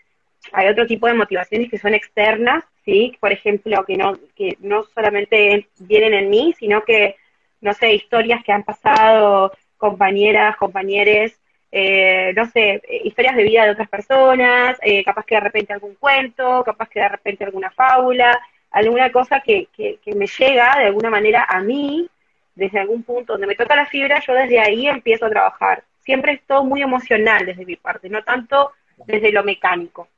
hay 0.53 0.69
otro 0.69 0.87
tipo 0.87 1.07
de 1.07 1.15
motivaciones 1.15 1.71
que 1.71 1.79
son 1.79 1.95
externas, 1.95 2.65
¿sí? 2.85 3.17
Por 3.21 3.33
ejemplo, 3.33 3.85
que 3.85 3.97
no, 3.97 4.19
que 4.37 4.57
no 4.61 4.85
solamente 4.95 5.69
vienen 5.79 6.15
en 6.15 6.31
mí, 6.31 6.55
sino 6.59 6.85
que 6.85 7.17
no 7.61 7.75
sé, 7.75 7.95
historias 7.95 8.43
que 8.45 8.53
han 8.53 8.63
pasado 8.63 9.53
compañeras, 9.77 10.57
compañeros, 10.57 11.33
eh, 11.73 12.33
no 12.35 12.47
sé, 12.47 12.83
historias 13.05 13.37
de 13.37 13.45
vida 13.45 13.65
de 13.65 13.71
otras 13.71 13.89
personas, 13.89 14.79
eh, 14.83 15.05
capaz 15.05 15.25
que 15.25 15.37
de 15.37 15.41
repente 15.41 15.73
algún 15.73 15.95
cuento, 15.95 16.63
capaz 16.65 16.89
que 16.89 17.01
de 17.01 17.09
repente 17.09 17.45
alguna 17.45 17.71
fábula, 17.71 18.41
alguna 18.71 19.11
cosa 19.13 19.41
que, 19.41 19.69
que, 19.73 19.99
que 20.03 20.15
me 20.15 20.27
llega 20.27 20.79
de 20.79 20.87
alguna 20.87 21.11
manera 21.11 21.47
a 21.49 21.61
mí, 21.61 22.09
desde 22.55 22.81
algún 22.81 23.03
punto 23.03 23.35
donde 23.35 23.47
me 23.47 23.55
toca 23.55 23.77
la 23.77 23.87
fibra, 23.87 24.21
yo 24.21 24.35
desde 24.35 24.61
ahí 24.61 24.87
empiezo 24.87 25.27
a 25.27 25.31
trabajar. 25.31 25.85
Siempre 26.01 26.33
es 26.33 26.43
todo 26.47 26.65
muy 26.65 26.83
emocional 26.83 27.47
desde 27.47 27.65
mi 27.65 27.77
parte, 27.77 28.09
no 28.09 28.23
tanto 28.23 28.73
desde 29.07 29.33
lo 29.33 29.45
mecánico. 29.45 30.09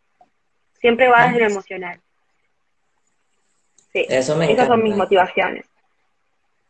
Siempre 0.81 1.09
va 1.09 1.27
desde 1.27 1.41
lo 1.41 1.47
emocional. 1.47 2.01
Sí, 3.93 4.07
Eso 4.09 4.37
me 4.37 4.51
esas 4.51 4.69
son 4.69 4.83
mis 4.83 4.97
motivaciones. 4.97 5.67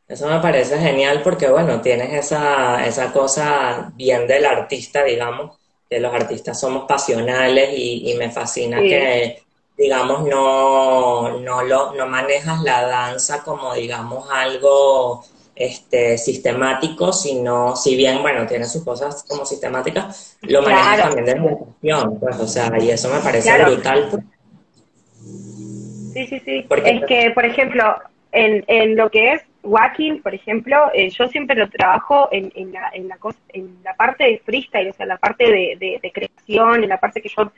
Eso 0.08 0.28
me 0.28 0.40
parece 0.40 0.78
genial 0.78 1.22
porque, 1.22 1.48
bueno, 1.48 1.80
tienes 1.80 2.12
esa, 2.12 2.86
esa 2.86 3.12
cosa 3.12 3.92
bien 3.94 4.26
del 4.26 4.44
artista, 4.44 5.04
digamos, 5.04 5.56
que 5.88 6.00
los 6.00 6.12
artistas 6.12 6.58
somos 6.58 6.84
pasionales 6.86 7.70
y, 7.74 8.14
me 8.18 8.30
fascina 8.30 8.78
que, 8.80 9.42
digamos, 9.76 10.24
no, 10.24 11.38
no, 11.38 11.62
lo, 11.62 11.94
no 11.94 12.06
manejas 12.06 12.62
la 12.62 12.82
danza 12.86 13.42
como, 13.42 13.74
digamos, 13.74 14.28
algo 14.30 15.24
este, 15.54 16.18
sistemático, 16.18 17.12
sino, 17.12 17.76
si 17.76 17.96
bien, 17.96 18.20
bueno, 18.22 18.46
tiene 18.46 18.64
sus 18.64 18.84
cosas 18.84 19.24
como 19.28 19.44
sistemáticas, 19.44 20.36
lo 20.42 20.62
manejas 20.62 21.02
también 21.02 21.24
de 21.24 21.32
educación, 21.32 22.18
pues, 22.20 22.36
o 22.38 22.46
sea, 22.46 22.72
y 22.80 22.90
eso 22.90 23.08
me 23.08 23.20
parece 23.20 23.62
brutal. 23.62 24.24
Sí, 26.12 26.26
sí, 26.26 26.40
sí. 26.40 26.66
es 26.84 27.04
que, 27.06 27.30
por 27.34 27.44
ejemplo, 27.44 27.96
en, 28.32 28.64
en 28.66 28.96
lo 28.96 29.10
que 29.10 29.32
es 29.34 29.42
Walking, 29.62 30.20
por 30.20 30.34
ejemplo, 30.34 30.90
eh, 30.92 31.10
yo 31.10 31.28
siempre 31.28 31.56
lo 31.56 31.68
trabajo 31.70 32.28
en, 32.32 32.52
en, 32.54 32.72
la, 32.72 32.90
en, 32.92 33.08
la, 33.08 33.18
en 33.50 33.78
la 33.84 33.94
parte 33.94 34.24
de 34.24 34.38
freestyle, 34.38 34.90
o 34.90 34.92
sea, 34.92 35.06
la 35.06 35.18
parte 35.18 35.44
de, 35.44 35.98
de, 36.02 36.12
creación, 36.12 36.82
en 36.82 36.88
la 36.88 36.98
parte 36.98 37.22
que 37.22 37.28
yo 37.28 37.52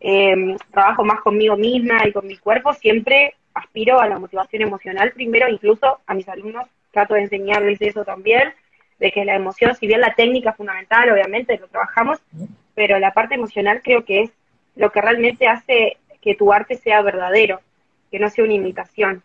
em, 0.00 0.56
trabajo 0.70 1.02
más 1.04 1.20
conmigo 1.20 1.56
misma 1.56 2.06
y 2.06 2.12
con 2.12 2.26
mi 2.26 2.36
cuerpo, 2.36 2.74
siempre 2.74 3.34
aspiro 3.54 4.00
a 4.00 4.08
la 4.08 4.18
motivación 4.18 4.62
emocional 4.62 5.12
primero, 5.12 5.48
incluso 5.48 6.00
a 6.06 6.14
mis 6.14 6.28
alumnos 6.28 6.66
trato 6.92 7.14
de 7.14 7.22
enseñarles 7.22 7.80
eso 7.80 8.04
también, 8.04 8.52
de 8.98 9.12
que 9.12 9.24
la 9.24 9.34
emoción, 9.34 9.74
si 9.74 9.86
bien 9.86 10.00
la 10.00 10.14
técnica 10.14 10.50
es 10.50 10.56
fundamental, 10.56 11.10
obviamente 11.10 11.58
lo 11.58 11.68
trabajamos, 11.68 12.18
pero 12.74 12.98
la 12.98 13.12
parte 13.12 13.34
emocional 13.34 13.80
creo 13.82 14.04
que 14.04 14.22
es 14.22 14.30
lo 14.74 14.90
que 14.90 15.00
realmente 15.00 15.46
hace 15.46 15.96
que 16.20 16.34
tu 16.34 16.52
arte 16.52 16.76
sea 16.76 17.02
verdadero, 17.02 17.60
que 18.10 18.18
no 18.18 18.28
sea 18.30 18.44
una 18.44 18.54
imitación. 18.54 19.22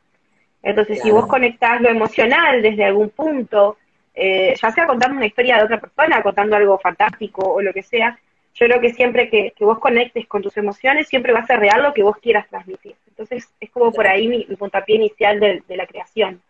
Entonces, 0.63 1.01
si 1.01 1.09
vos 1.11 1.25
conectás 1.25 1.81
lo 1.81 1.89
emocional 1.89 2.61
desde 2.61 2.85
algún 2.85 3.09
punto, 3.09 3.77
eh, 4.13 4.53
ya 4.61 4.71
sea 4.71 4.85
contando 4.85 5.17
una 5.17 5.25
historia 5.25 5.57
de 5.57 5.63
otra 5.63 5.79
persona, 5.79 6.21
contando 6.21 6.55
algo 6.55 6.77
fantástico 6.77 7.41
o 7.41 7.61
lo 7.61 7.73
que 7.73 7.81
sea, 7.81 8.17
yo 8.53 8.67
creo 8.67 8.81
que 8.81 8.93
siempre 8.93 9.29
que, 9.29 9.53
vos 9.59 9.79
conectes 9.79 10.27
con 10.27 10.41
tus 10.41 10.55
emociones, 10.57 11.07
siempre 11.07 11.33
va 11.33 11.39
a 11.39 11.47
ser 11.47 11.59
real 11.59 11.81
lo 11.81 11.93
que 11.93 12.03
vos 12.03 12.17
quieras 12.21 12.47
transmitir. 12.49 12.95
Entonces, 13.07 13.47
es 13.59 13.71
como 13.71 13.91
por 13.91 14.05
ahí 14.07 14.27
mi, 14.27 14.43
puntapié 14.55 14.97
inicial 14.97 15.39
de, 15.39 15.63
la 15.69 15.87
creación. 15.87 16.41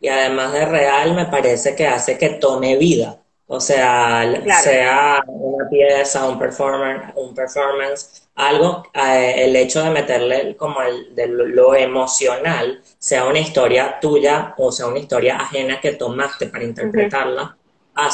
Y 0.00 0.08
además 0.08 0.52
de 0.52 0.66
real, 0.66 1.14
me 1.14 1.26
parece 1.26 1.74
que 1.74 1.86
hace 1.86 2.18
que 2.18 2.30
tome 2.30 2.76
vida. 2.76 3.16
O 3.46 3.60
sea, 3.60 4.24
sea 4.60 5.22
una 5.26 5.68
pieza, 5.70 6.28
un, 6.28 6.38
performer, 6.38 7.12
un 7.14 7.34
performance, 7.34 8.27
algo, 8.38 8.84
eh, 8.94 9.34
el 9.44 9.56
hecho 9.56 9.82
de 9.82 9.90
meterle 9.90 10.56
como 10.56 10.80
el, 10.80 11.14
de 11.14 11.26
lo, 11.26 11.74
emocional, 11.74 12.80
sea 12.98 13.26
una 13.26 13.40
historia 13.40 13.98
tuya 14.00 14.54
o 14.56 14.70
sea 14.70 14.86
una 14.86 15.00
historia 15.00 15.36
ajena 15.36 15.80
que 15.80 15.92
tomaste 15.92 16.46
para 16.46 16.64
interpretarla, 16.64 17.56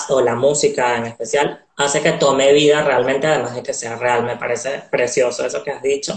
o 0.09 0.21
la 0.23 0.35
música 0.35 0.97
en 0.97 1.05
especial, 1.05 1.63
hace 1.77 2.01
que 2.01 2.13
tome 2.13 2.55
vida 2.55 2.83
realmente, 2.83 3.27
además 3.27 3.55
de 3.55 3.63
que 3.63 3.75
sea 3.75 3.97
real. 3.97 4.25
Me 4.25 4.37
parece 4.37 4.83
precioso 4.91 5.45
eso 5.45 5.63
que 5.63 5.73
has 5.73 5.83
dicho. 5.83 6.15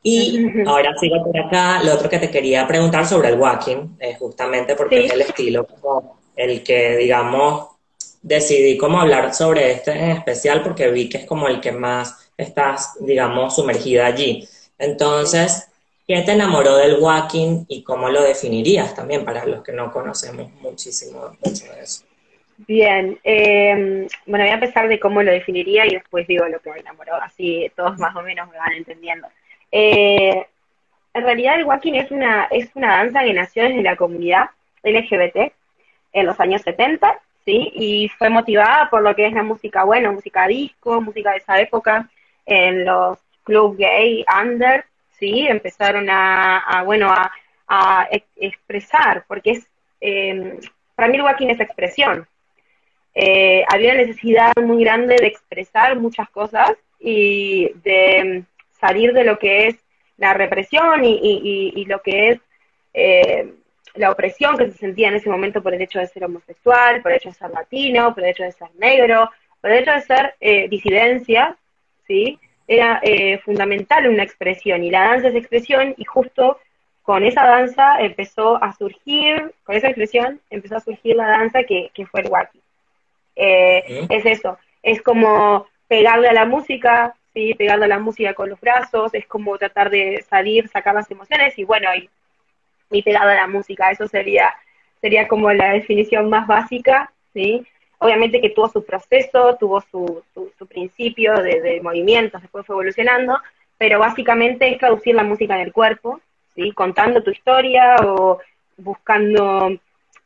Y 0.00 0.46
ahora 0.64 0.94
sigo 1.00 1.24
por 1.24 1.36
acá. 1.36 1.82
Lo 1.82 1.94
otro 1.94 2.08
que 2.08 2.20
te 2.20 2.30
quería 2.30 2.68
preguntar 2.68 3.04
sobre 3.04 3.30
el 3.30 3.38
walking, 3.38 3.96
eh, 3.98 4.14
justamente 4.16 4.76
porque 4.76 5.06
es 5.06 5.12
el 5.12 5.22
estilo 5.22 5.66
como 5.66 6.20
el 6.36 6.62
que, 6.62 6.96
digamos, 6.98 7.70
decidí 8.22 8.78
como 8.78 9.00
hablar 9.00 9.34
sobre 9.34 9.72
este 9.72 9.92
en 9.92 10.10
especial 10.10 10.62
porque 10.62 10.88
vi 10.90 11.08
que 11.08 11.18
es 11.18 11.26
como 11.26 11.48
el 11.48 11.60
que 11.60 11.72
más 11.72 12.19
estás, 12.40 12.96
digamos, 13.00 13.54
sumergida 13.54 14.06
allí. 14.06 14.48
Entonces, 14.78 15.68
¿qué 16.06 16.22
te 16.22 16.32
enamoró 16.32 16.76
del 16.76 16.98
walking 16.98 17.64
y 17.68 17.82
cómo 17.82 18.08
lo 18.08 18.22
definirías 18.22 18.94
también 18.94 19.24
para 19.24 19.44
los 19.44 19.62
que 19.62 19.72
no 19.72 19.92
conocemos 19.92 20.50
muchísimo 20.60 21.36
mucho 21.44 21.64
de 21.72 21.82
eso? 21.82 22.04
Bien, 22.66 23.18
eh, 23.24 24.06
bueno, 24.26 24.44
voy 24.44 24.50
a 24.50 24.54
empezar 24.54 24.86
de 24.88 25.00
cómo 25.00 25.22
lo 25.22 25.32
definiría 25.32 25.86
y 25.86 25.94
después 25.94 26.26
digo 26.26 26.46
lo 26.46 26.60
que 26.60 26.70
me 26.70 26.80
enamoró, 26.80 27.14
así 27.14 27.70
todos 27.74 27.98
más 27.98 28.14
o 28.14 28.22
menos 28.22 28.50
me 28.50 28.58
van 28.58 28.72
entendiendo. 28.72 29.28
Eh, 29.72 30.46
en 31.14 31.22
realidad 31.22 31.56
el 31.56 31.64
walking 31.64 31.94
es 31.94 32.10
una, 32.10 32.44
es 32.50 32.68
una 32.74 32.98
danza 32.98 33.24
que 33.24 33.32
nació 33.32 33.64
desde 33.64 33.82
la 33.82 33.96
comunidad 33.96 34.50
LGBT 34.82 35.52
en 36.12 36.26
los 36.26 36.38
años 36.38 36.62
70, 36.62 37.18
¿sí? 37.44 37.70
Y 37.74 38.08
fue 38.18 38.28
motivada 38.28 38.88
por 38.90 39.02
lo 39.02 39.14
que 39.14 39.26
es 39.26 39.32
la 39.32 39.42
música, 39.42 39.84
bueno, 39.84 40.12
música 40.12 40.46
disco, 40.46 41.00
música 41.00 41.32
de 41.32 41.38
esa 41.38 41.60
época, 41.60 42.08
en 42.50 42.84
los 42.84 43.18
clubs 43.44 43.78
gay 43.78 44.24
under, 44.42 44.84
¿sí? 45.18 45.46
Empezaron 45.46 46.08
a, 46.10 46.82
bueno, 46.84 47.12
a, 47.12 47.30
expresar, 48.36 49.24
porque 49.28 49.52
es, 49.52 49.66
eh, 50.00 50.58
para 50.96 51.08
mí 51.08 51.16
el 51.16 51.22
walking 51.22 51.48
es 51.48 51.60
expresión, 51.60 52.26
eh, 53.14 53.64
había 53.68 53.92
una 53.92 54.02
necesidad 54.02 54.52
muy 54.56 54.84
grande 54.84 55.16
de 55.20 55.26
expresar 55.26 55.96
muchas 55.96 56.28
cosas 56.30 56.72
y 56.98 57.70
de 57.82 58.44
salir 58.80 59.12
de 59.12 59.24
lo 59.24 59.38
que 59.38 59.68
es 59.68 59.76
la 60.16 60.34
represión 60.34 61.04
y, 61.04 61.84
lo 61.86 62.02
que 62.02 62.30
es 62.30 62.40
eh, 62.94 63.52
la 63.94 64.10
opresión 64.10 64.56
que 64.56 64.70
se 64.70 64.78
sentía 64.78 65.08
en 65.08 65.14
ese 65.14 65.30
momento 65.30 65.62
por 65.62 65.74
el 65.74 65.82
hecho 65.82 65.98
de 65.98 66.06
ser 66.06 66.24
homosexual, 66.24 67.02
por 67.02 67.10
el 67.10 67.18
hecho 67.18 67.30
de 67.30 67.34
ser 67.34 67.50
latino, 67.50 68.14
por 68.14 68.22
el 68.22 68.30
hecho 68.30 68.44
de 68.44 68.52
ser 68.52 68.68
negro, 68.78 69.30
por 69.60 69.70
el 69.70 69.82
hecho 69.82 69.92
de 69.92 70.00
ser 70.02 70.34
eh, 70.40 70.68
disidencia, 70.68 71.56
¿sí? 72.10 72.40
Era 72.66 72.98
eh, 73.04 73.38
fundamental 73.38 74.08
una 74.08 74.24
expresión 74.24 74.82
y 74.82 74.90
la 74.90 75.02
danza 75.02 75.28
es 75.28 75.36
expresión 75.36 75.94
y 75.96 76.04
justo 76.04 76.58
con 77.02 77.22
esa 77.22 77.46
danza 77.46 78.00
empezó 78.00 78.60
a 78.62 78.72
surgir, 78.72 79.54
con 79.62 79.76
esa 79.76 79.86
expresión 79.86 80.40
empezó 80.50 80.76
a 80.76 80.80
surgir 80.80 81.14
la 81.14 81.28
danza 81.28 81.62
que, 81.62 81.90
que 81.94 82.06
fue 82.06 82.22
el 82.22 82.28
waki. 82.28 82.60
Eh, 83.36 84.06
es 84.10 84.26
eso, 84.26 84.58
es 84.82 85.00
como 85.02 85.66
pegarle 85.86 86.28
a 86.28 86.32
la 86.32 86.46
música, 86.46 87.14
¿sí? 87.32 87.54
pegarle 87.54 87.84
a 87.84 87.94
la 87.94 88.00
música 88.00 88.34
con 88.34 88.50
los 88.50 88.60
brazos, 88.60 89.14
es 89.14 89.26
como 89.28 89.56
tratar 89.56 89.88
de 89.88 90.24
salir, 90.28 90.68
sacar 90.68 90.96
las 90.96 91.10
emociones 91.12 91.56
y 91.58 91.64
bueno, 91.64 91.94
y, 91.94 92.10
y 92.90 93.02
pegado 93.02 93.30
a 93.30 93.34
la 93.34 93.46
música, 93.46 93.92
eso 93.92 94.08
sería, 94.08 94.52
sería 95.00 95.28
como 95.28 95.52
la 95.52 95.74
definición 95.74 96.28
más 96.28 96.48
básica, 96.48 97.12
¿sí? 97.32 97.64
Obviamente 98.02 98.40
que 98.40 98.50
tuvo 98.50 98.68
su 98.68 98.84
proceso, 98.84 99.56
tuvo 99.60 99.82
su, 99.82 100.22
su, 100.34 100.66
principio 100.66 101.34
de, 101.34 101.60
de, 101.60 101.80
movimientos, 101.82 102.40
después 102.40 102.64
fue 102.64 102.74
evolucionando, 102.74 103.38
pero 103.76 103.98
básicamente 103.98 104.72
es 104.72 104.78
traducir 104.78 105.14
la 105.14 105.22
música 105.22 105.54
en 105.54 105.60
el 105.60 105.72
cuerpo, 105.72 106.18
¿sí? 106.54 106.72
Contando 106.72 107.22
tu 107.22 107.30
historia 107.30 107.96
o 108.02 108.38
buscando 108.78 109.70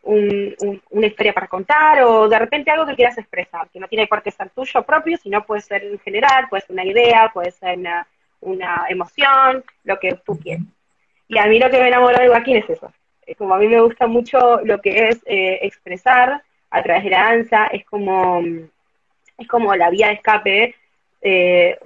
un, 0.05 0.81
una 0.91 1.07
historia 1.07 1.33
para 1.33 1.49
contar 1.49 2.03
o 2.03 2.29
de 2.29 2.39
repente 2.39 2.71
algo 2.71 2.87
que 2.87 2.95
quieras 2.95 3.19
expresar, 3.19 3.69
que 3.71 3.81
no 3.81 3.89
tiene 3.89 4.07
por 4.07 4.23
qué 4.23 4.31
ser 4.31 4.51
tuyo 4.51 4.83
propio, 4.85 5.17
sino 5.19 5.45
puede 5.45 5.63
ser 5.63 5.83
en 5.83 5.99
general, 5.99 6.49
puede 6.49 6.63
ser 6.63 6.73
una 6.73 6.85
idea, 6.85 7.31
puede 7.35 7.51
ser 7.51 7.79
una, 7.79 8.07
una 8.41 8.87
emoción, 8.89 9.65
lo 9.83 9.99
que 9.99 10.15
tú 10.25 10.39
quieras. 10.39 10.65
Y 11.27 11.39
a 11.39 11.47
mí 11.47 11.59
lo 11.59 11.71
que 11.71 11.81
me 11.81 11.89
enamoró 11.89 12.19
de 12.19 12.29
Joaquín 12.29 12.59
es 12.59 12.71
eso. 12.71 12.93
Como 13.37 13.55
a 13.55 13.59
mí 13.59 13.67
me 13.67 13.81
gusta 13.81 14.07
mucho 14.07 14.61
lo 14.61 14.81
que 14.81 15.09
es 15.09 15.23
eh, 15.27 15.59
expresar 15.63 16.43
a 16.75 16.83
través 16.83 17.05
de 17.05 17.11
la 17.11 17.23
danza, 17.31 17.67
es 17.69 17.85
como, 17.85 18.43
es 19.39 19.47
como 19.47 19.77
la 19.77 19.91
vía 19.91 20.09
de 20.09 20.15
escape 20.15 20.75
eh, 21.23 21.79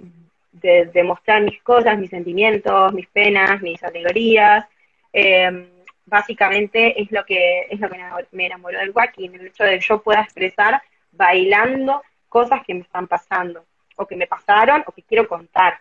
de, 0.53 1.03
mostrar 1.05 1.43
mis 1.43 1.63
cosas, 1.63 1.99
mis 1.99 2.09
sentimientos, 2.09 2.95
mis 2.95 3.07
penas, 3.09 3.61
mis 3.61 3.83
alegrías. 3.83 4.65
Eh, 5.13 5.69
básicamente 6.07 7.03
es 7.03 7.13
lo 7.13 7.23
que 7.27 7.67
es 7.69 7.79
lo 7.79 7.91
que 7.91 7.99
me 8.33 8.47
enamoró 8.47 8.79
del 8.79 8.93
walking, 8.95 9.29
el 9.35 9.49
hecho 9.49 9.65
de 9.65 9.79
que 9.79 9.85
yo 9.85 10.01
pueda 10.01 10.23
expresar 10.23 10.81
bailando 11.13 12.03
cosas 12.31 12.63
que 12.67 12.73
me 12.73 12.81
están 12.81 13.07
pasando, 13.07 13.67
o 13.97 14.07
que 14.07 14.17
me 14.17 14.27
pasaron, 14.27 14.85
o 14.87 14.93
que 14.93 15.03
quiero 15.03 15.29
contar, 15.29 15.81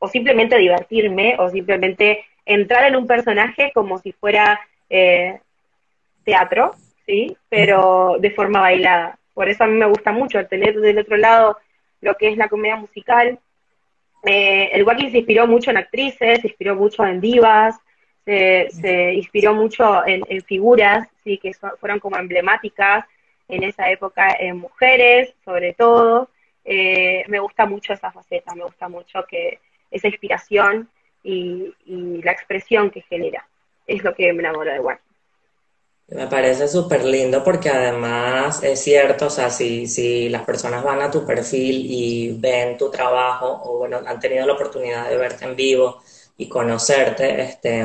o 0.00 0.08
simplemente 0.08 0.58
divertirme, 0.58 1.36
o 1.38 1.48
simplemente 1.48 2.24
entrar 2.44 2.88
en 2.88 2.96
un 2.96 3.06
personaje 3.06 3.70
como 3.72 3.98
si 3.98 4.10
fuera 4.10 4.58
eh, 4.90 5.38
teatro, 6.24 6.74
¿sí? 7.06 7.36
Pero 7.48 8.16
de 8.18 8.30
forma 8.30 8.60
bailada. 8.60 9.18
Por 9.34 9.48
eso 9.48 9.64
a 9.64 9.66
mí 9.66 9.74
me 9.74 9.86
gusta 9.86 10.12
mucho 10.12 10.46
tener 10.46 10.78
del 10.80 10.98
otro 10.98 11.16
lado 11.16 11.58
lo 12.00 12.14
que 12.16 12.28
es 12.28 12.36
la 12.36 12.48
comedia 12.48 12.76
musical. 12.76 13.38
Eh, 14.24 14.70
el 14.72 14.84
walking 14.84 15.10
se 15.10 15.18
inspiró 15.18 15.46
mucho 15.46 15.70
en 15.70 15.78
actrices, 15.78 16.40
se 16.40 16.48
inspiró 16.48 16.76
mucho 16.76 17.04
en 17.04 17.20
divas, 17.20 17.76
se, 18.24 19.14
inspiró 19.14 19.54
mucho 19.54 20.06
en, 20.06 20.24
figuras, 20.42 21.08
sí, 21.24 21.38
que 21.38 21.52
fueron 21.80 21.98
como 21.98 22.16
emblemáticas 22.16 23.04
en 23.48 23.64
esa 23.64 23.90
época 23.90 24.36
en 24.38 24.58
mujeres, 24.58 25.34
sobre 25.44 25.72
todo. 25.74 26.28
Eh, 26.64 27.24
me 27.28 27.40
gusta 27.40 27.66
mucho 27.66 27.92
esa 27.92 28.12
faceta, 28.12 28.54
me 28.54 28.64
gusta 28.64 28.88
mucho 28.88 29.24
que 29.28 29.58
esa 29.90 30.08
inspiración 30.08 30.88
y, 31.22 31.74
la 32.22 32.32
expresión 32.32 32.90
que 32.90 33.02
genera. 33.02 33.46
Es 33.86 34.02
lo 34.04 34.14
que 34.14 34.32
me 34.32 34.40
enamora 34.40 34.74
de 34.74 34.80
Walking. 34.80 35.11
Me 36.14 36.26
parece 36.26 36.68
súper 36.68 37.04
lindo 37.04 37.42
porque 37.42 37.70
además 37.70 38.62
es 38.62 38.80
cierto, 38.80 39.26
o 39.26 39.30
sea, 39.30 39.50
si, 39.50 39.86
si 39.86 40.28
las 40.28 40.42
personas 40.44 40.84
van 40.84 41.00
a 41.00 41.10
tu 41.10 41.24
perfil 41.24 41.86
y 41.88 42.32
ven 42.38 42.76
tu 42.76 42.90
trabajo 42.90 43.60
o 43.64 43.78
bueno, 43.78 44.00
han 44.06 44.20
tenido 44.20 44.46
la 44.46 44.52
oportunidad 44.54 45.08
de 45.08 45.16
verte 45.16 45.44
en 45.44 45.56
vivo, 45.56 46.02
y 46.36 46.48
conocerte. 46.48 47.42
Este, 47.42 47.84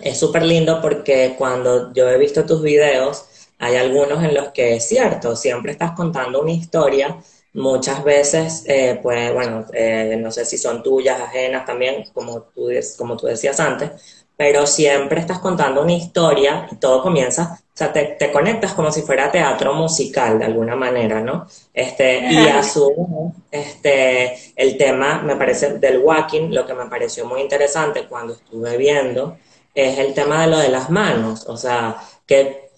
es 0.00 0.18
súper 0.18 0.44
lindo 0.44 0.80
porque 0.80 1.34
cuando 1.38 1.92
yo 1.92 2.08
he 2.08 2.18
visto 2.18 2.44
tus 2.46 2.62
videos, 2.62 3.26
hay 3.58 3.76
algunos 3.76 4.22
en 4.24 4.34
los 4.34 4.48
que 4.50 4.76
es 4.76 4.88
cierto, 4.88 5.36
siempre 5.36 5.72
estás 5.72 5.92
contando 5.92 6.40
una 6.42 6.52
historia, 6.52 7.16
muchas 7.54 8.02
veces, 8.02 8.64
eh, 8.66 8.98
pues 9.02 9.32
bueno, 9.32 9.66
eh, 9.72 10.16
no 10.18 10.30
sé 10.32 10.44
si 10.44 10.58
son 10.58 10.82
tuyas, 10.82 11.20
ajenas 11.20 11.64
también, 11.64 12.04
como 12.12 12.42
tú, 12.42 12.68
como 12.98 13.16
tú 13.16 13.26
decías 13.26 13.60
antes, 13.60 14.21
pero 14.36 14.66
siempre 14.66 15.20
estás 15.20 15.38
contando 15.38 15.82
una 15.82 15.92
historia 15.92 16.68
y 16.70 16.76
todo 16.76 17.02
comienza, 17.02 17.58
o 17.62 17.76
sea, 17.76 17.92
te, 17.92 18.16
te 18.18 18.30
conectas 18.32 18.74
como 18.74 18.90
si 18.92 19.02
fuera 19.02 19.30
teatro 19.30 19.74
musical 19.74 20.38
de 20.38 20.44
alguna 20.46 20.76
manera, 20.76 21.20
¿no? 21.20 21.46
Este, 21.72 22.18
y 22.30 22.46
a 22.48 22.62
su 22.62 23.32
este, 23.50 24.52
el 24.56 24.76
tema, 24.76 25.22
me 25.22 25.36
parece, 25.36 25.78
del 25.78 25.98
walking, 25.98 26.50
lo 26.50 26.66
que 26.66 26.74
me 26.74 26.86
pareció 26.86 27.26
muy 27.26 27.40
interesante 27.40 28.06
cuando 28.08 28.34
estuve 28.34 28.76
viendo, 28.76 29.36
es 29.74 29.98
el 29.98 30.14
tema 30.14 30.42
de 30.42 30.48
lo 30.48 30.58
de 30.58 30.68
las 30.68 30.90
manos, 30.90 31.46
o 31.48 31.56
sea, 31.56 31.96
que 32.26 32.70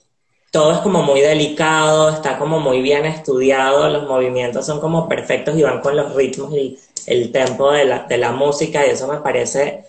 todo 0.51 0.73
es 0.73 0.79
como 0.79 1.03
muy 1.03 1.21
delicado, 1.21 2.11
está 2.11 2.39
como 2.39 2.61
muy 2.61 2.81
bien 2.81 3.07
estudiado, 3.07 3.89
los 3.89 4.05
movimientos 4.07 4.65
son 4.65 4.81
como 4.81 5.09
perfectos 5.09 5.59
y 5.59 5.63
van 5.63 5.81
con 5.81 5.97
los 5.97 6.15
ritmos 6.15 6.53
y 6.55 6.79
el 7.07 7.33
tempo 7.33 7.73
de 7.73 7.85
la, 7.85 8.05
de 8.05 8.19
la 8.19 8.31
música 8.33 8.87
y 8.87 8.91
eso 8.91 9.09
me 9.09 9.19
parece, 9.19 9.85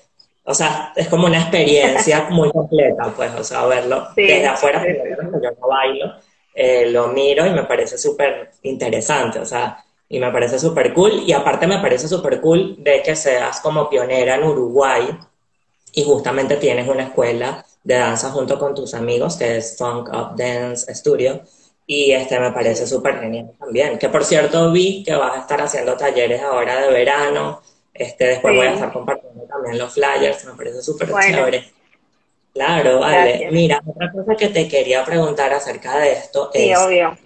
o 0.45 0.53
sea, 0.53 0.93
es 0.95 1.07
como 1.07 1.25
una 1.25 1.41
experiencia 1.41 2.27
muy 2.29 2.51
completa, 2.51 3.11
pues, 3.15 3.33
o 3.33 3.43
sea, 3.43 3.65
verlo 3.65 4.07
desde 4.15 4.47
afuera, 4.47 4.85
yo 4.85 5.51
no 5.59 5.67
bailo, 5.67 6.13
eh, 6.53 6.89
lo 6.89 7.07
miro 7.09 7.45
y 7.45 7.49
me 7.49 7.63
parece 7.63 7.97
súper 7.97 8.51
interesante, 8.61 9.39
o 9.39 9.45
sea, 9.45 9.85
y 10.07 10.19
me 10.19 10.31
parece 10.31 10.59
súper 10.59 10.93
cool. 10.93 11.23
Y 11.25 11.33
aparte 11.33 11.67
me 11.67 11.79
parece 11.79 12.07
súper 12.07 12.39
cool 12.41 12.75
de 12.79 13.01
que 13.01 13.15
seas 13.15 13.59
como 13.59 13.89
pionera 13.89 14.35
en 14.35 14.43
Uruguay 14.43 15.17
y 15.93 16.03
justamente 16.03 16.57
tienes 16.57 16.87
una 16.87 17.03
escuela 17.03 17.65
de 17.83 17.95
danza 17.95 18.31
junto 18.31 18.57
con 18.57 18.73
tus 18.73 18.93
amigos 18.93 19.37
que 19.37 19.57
es 19.57 19.77
Funk 19.77 20.09
Up 20.09 20.35
Dance 20.35 20.93
Studio. 20.93 21.41
Y 21.87 22.11
este 22.11 22.39
me 22.39 22.51
parece 22.51 22.87
súper 22.87 23.19
genial 23.19 23.51
también. 23.59 23.97
Que 23.99 24.09
por 24.09 24.23
cierto 24.23 24.71
vi 24.71 25.03
que 25.03 25.15
vas 25.15 25.37
a 25.37 25.41
estar 25.41 25.61
haciendo 25.61 25.95
talleres 25.95 26.41
ahora 26.41 26.81
de 26.81 26.91
verano. 26.91 27.61
Este, 27.95 28.25
después 28.25 28.53
voy 28.53 28.67
a 28.67 28.73
estar 28.73 28.91
compartiendo 28.91 29.43
también 29.43 29.77
los 29.77 29.93
flyers, 29.93 30.43
me 30.43 30.53
parece 30.53 30.81
súper 30.81 31.07
chévere. 31.07 31.71
Claro, 32.53 32.99
vale. 32.99 33.49
Mira, 33.51 33.81
otra 33.85 34.11
cosa 34.11 34.35
que 34.35 34.49
te 34.49 34.67
quería 34.67 35.03
preguntar 35.03 35.53
acerca 35.53 35.97
de 35.99 36.11
esto 36.11 36.49
sí, 36.53 36.71
es, 36.71 36.79
obvio. 36.79 37.17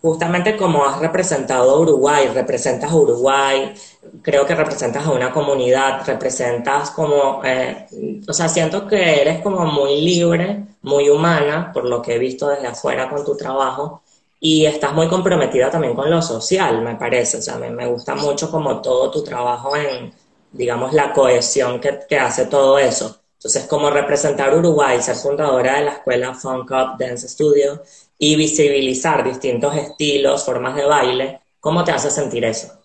justamente 0.00 0.56
como 0.56 0.84
has 0.84 1.00
representado 1.00 1.70
a 1.70 1.80
Uruguay, 1.80 2.28
representas 2.32 2.92
a 2.92 2.96
Uruguay, 2.96 3.74
creo 4.22 4.46
que 4.46 4.54
representas 4.54 5.04
a 5.04 5.10
una 5.10 5.32
comunidad, 5.32 6.04
representas 6.06 6.90
como, 6.90 7.42
eh, 7.44 7.86
o 8.26 8.32
sea, 8.32 8.48
siento 8.48 8.86
que 8.86 9.20
eres 9.20 9.40
como 9.42 9.64
muy 9.66 10.00
libre, 10.00 10.64
muy 10.82 11.08
humana, 11.08 11.72
por 11.72 11.84
lo 11.84 12.02
que 12.02 12.14
he 12.14 12.18
visto 12.18 12.48
desde 12.48 12.68
afuera 12.68 13.08
con 13.08 13.24
tu 13.24 13.36
trabajo, 13.36 14.02
y 14.40 14.66
estás 14.66 14.92
muy 14.92 15.08
comprometida 15.08 15.70
también 15.70 15.94
con 15.94 16.10
lo 16.10 16.20
social, 16.22 16.82
me 16.82 16.96
parece, 16.96 17.38
o 17.38 17.42
sea, 17.42 17.56
me, 17.56 17.70
me 17.70 17.86
gusta 17.86 18.14
mucho 18.14 18.50
como 18.50 18.80
todo 18.82 19.10
tu 19.10 19.24
trabajo 19.24 19.76
en, 19.76 20.12
digamos, 20.52 20.92
la 20.92 21.12
cohesión 21.12 21.80
que, 21.80 22.00
que 22.08 22.18
hace 22.18 22.46
todo 22.46 22.78
eso. 22.78 23.20
Entonces, 23.38 23.66
como 23.66 23.90
representar 23.90 24.54
Uruguay, 24.54 25.00
ser 25.00 25.14
fundadora 25.16 25.78
de 25.78 25.84
la 25.84 25.92
escuela 25.92 26.34
Funk 26.34 26.70
Up 26.70 26.98
Dance 26.98 27.28
Studio 27.28 27.82
y 28.18 28.36
visibilizar 28.36 29.22
distintos 29.22 29.76
estilos, 29.76 30.44
formas 30.44 30.74
de 30.74 30.84
baile, 30.84 31.40
¿cómo 31.60 31.84
te 31.84 31.92
hace 31.92 32.10
sentir 32.10 32.44
eso? 32.44 32.82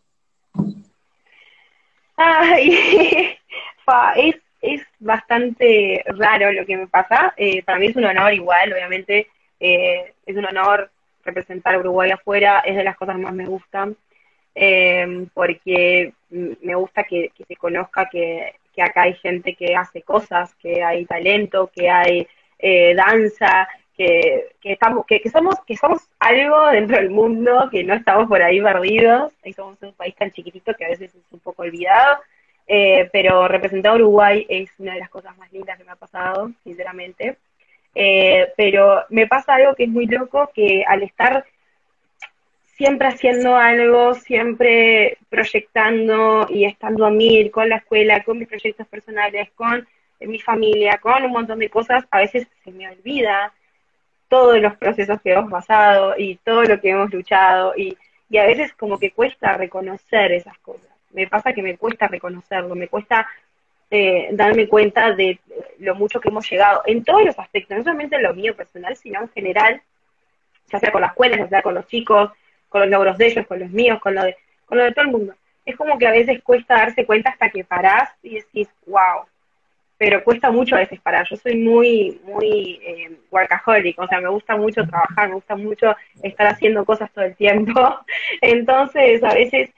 Ay, 2.18 3.38
es, 4.18 4.36
es 4.62 4.82
bastante 5.00 6.04
raro 6.08 6.52
lo 6.52 6.66
que 6.66 6.78
me 6.78 6.88
pasa. 6.88 7.34
Eh, 7.38 7.64
para 7.64 7.80
mí 7.80 7.88
es 7.88 7.96
un 7.96 8.06
honor 8.06 8.34
igual, 8.34 8.72
obviamente, 8.74 9.28
eh, 9.60 10.14
es 10.26 10.36
un 10.36 10.46
honor 10.46 10.92
representar 11.24 11.78
Uruguay 11.78 12.12
afuera, 12.12 12.60
es 12.66 12.76
de 12.76 12.84
las 12.84 12.98
cosas 12.98 13.18
más 13.18 13.34
me 13.34 13.46
gustan, 13.46 13.96
eh, 14.56 15.28
porque 15.34 16.14
me 16.30 16.76
gusta 16.76 17.04
que 17.04 17.32
se 17.48 17.56
conozca 17.56 18.10
que 18.10 18.54
acá 18.82 19.04
hay 19.04 19.14
gente 19.16 19.56
que 19.56 19.76
hace 19.76 20.02
cosas, 20.02 20.54
que 20.56 20.84
hay 20.84 21.06
talento, 21.06 21.72
que 21.74 21.90
hay 21.90 22.28
eh, 22.60 22.94
danza, 22.96 23.68
que, 23.96 24.50
que, 24.62 24.74
estamos, 24.74 25.06
que, 25.06 25.22
somos, 25.30 25.56
que 25.66 25.76
somos 25.76 26.02
algo 26.20 26.68
dentro 26.68 26.98
del 26.98 27.10
mundo, 27.10 27.70
que 27.72 27.84
no 27.84 27.94
estamos 27.94 28.28
por 28.28 28.42
ahí 28.42 28.62
perdidos, 28.62 29.34
y 29.44 29.54
somos 29.54 29.82
un 29.82 29.94
país 29.94 30.16
tan 30.16 30.32
chiquitito 30.32 30.74
que 30.74 30.86
a 30.86 30.90
veces 30.90 31.14
es 31.14 31.24
un 31.32 31.40
poco 31.40 31.64
olvidado, 31.64 32.20
eh, 32.68 33.10
pero 33.12 33.48
representar 33.48 33.94
a 33.94 33.96
Uruguay 33.96 34.46
es 34.48 34.70
una 34.80 34.94
de 34.94 35.00
las 35.00 35.10
cosas 35.10 35.38
más 35.38 35.52
lindas 35.52 35.78
que 35.78 35.84
me 35.84 35.92
ha 35.92 35.96
pasado, 35.96 36.52
sinceramente. 36.64 37.38
Eh, 37.94 38.54
pero 38.56 39.04
me 39.10 39.28
pasa 39.28 39.56
algo 39.56 39.76
que 39.76 39.84
es 39.84 39.90
muy 39.90 40.06
loco, 40.06 40.50
que 40.54 40.84
al 40.88 41.04
estar 41.04 41.46
siempre 42.78 43.08
haciendo 43.08 43.56
algo, 43.58 44.16
siempre 44.16 45.18
proyectando 45.30 46.48
y 46.50 46.66
estando 46.66 47.06
a 47.06 47.12
mil 47.12 47.52
con 47.52 47.70
la 47.70 47.78
escuela, 47.78 48.24
con 48.24 48.40
mis 48.40 48.48
proyectos 48.48 48.88
personales, 48.88 49.50
con 49.56 49.88
mi 50.20 50.40
familia, 50.40 50.98
con 50.98 51.24
un 51.24 51.32
montón 51.32 51.60
de 51.60 51.70
cosas, 51.70 52.06
a 52.10 52.20
veces 52.20 52.48
se 52.64 52.72
me 52.72 52.90
olvida 52.90 53.54
todos 54.30 54.60
los 54.60 54.76
procesos 54.78 55.22
que 55.22 55.34
hemos 55.34 55.52
pasado 55.52 56.16
y 56.18 56.38
todo 56.38 56.64
lo 56.64 56.80
que 56.80 56.90
hemos 56.90 57.14
luchado 57.14 57.74
y, 57.76 57.98
y 58.30 58.38
a 58.38 58.46
veces 58.46 58.74
como 58.74 58.98
que 58.98 59.12
cuesta 59.12 59.58
reconocer 59.58 60.32
esas 60.32 60.58
cosas. 60.60 60.90
Me 61.12 61.28
pasa 61.28 61.54
que 61.54 61.62
me 61.62 61.78
cuesta 61.78 62.08
reconocerlo, 62.08 62.74
me 62.76 62.88
cuesta 62.88 63.28
eh, 63.92 64.30
darme 64.32 64.70
cuenta 64.70 65.14
de 65.14 65.40
lo 65.80 65.96
mucho 65.96 66.22
que 66.22 66.30
hemos 66.30 66.50
llegado 66.50 66.82
en 66.86 67.04
todos 67.04 67.26
los 67.26 67.38
aspectos, 67.38 67.78
no 67.78 67.84
solamente 67.84 68.16
en 68.16 68.24
lo 68.24 68.34
mío 68.34 68.56
personal, 68.56 68.96
sino 68.96 69.22
en 69.22 69.30
general, 69.30 69.82
ya 70.72 70.80
sea 70.80 70.92
con 70.92 71.02
la 71.02 71.08
escuela, 71.08 71.36
ya 71.38 71.50
sea 71.50 71.62
con 71.62 71.76
los 71.76 71.86
chicos, 71.88 72.32
con 72.70 72.82
los 72.82 72.90
logros 72.90 73.18
de 73.18 73.28
ellos, 73.28 73.46
con 73.46 73.60
los 73.60 73.70
míos, 73.70 74.00
con 74.02 74.16
lo 74.16 74.24
de, 74.24 74.38
con 74.66 74.78
lo 74.78 74.86
de 74.86 74.94
todo 74.94 75.04
el 75.04 75.12
mundo. 75.12 75.36
Es 75.66 75.76
como 75.76 76.00
que 76.00 76.08
a 76.08 76.12
veces 76.12 76.42
cuesta 76.42 76.78
darse 76.78 77.06
cuenta 77.06 77.32
hasta 77.32 77.50
que 77.50 77.66
parás 77.66 78.10
y 78.24 78.36
decís, 78.36 78.70
wow, 78.88 79.26
pero 79.98 80.24
cuesta 80.24 80.50
mucho 80.50 80.76
a 80.76 80.80
veces 80.80 81.00
parar. 81.02 81.28
Yo 81.30 81.36
soy 81.36 81.58
muy, 81.58 82.20
muy 82.24 82.80
eh, 82.82 83.12
workaholic, 83.30 84.00
o 84.00 84.08
sea, 84.08 84.22
me 84.22 84.30
gusta 84.30 84.56
mucho 84.56 84.88
trabajar, 84.88 85.28
me 85.28 85.36
gusta 85.36 85.56
mucho 85.56 85.96
estar 86.24 86.48
haciendo 86.48 86.86
cosas 86.86 87.12
todo 87.12 87.26
el 87.26 87.36
tiempo. 87.36 88.00
Entonces, 88.42 89.22
a 89.24 89.34
veces, 89.34 89.70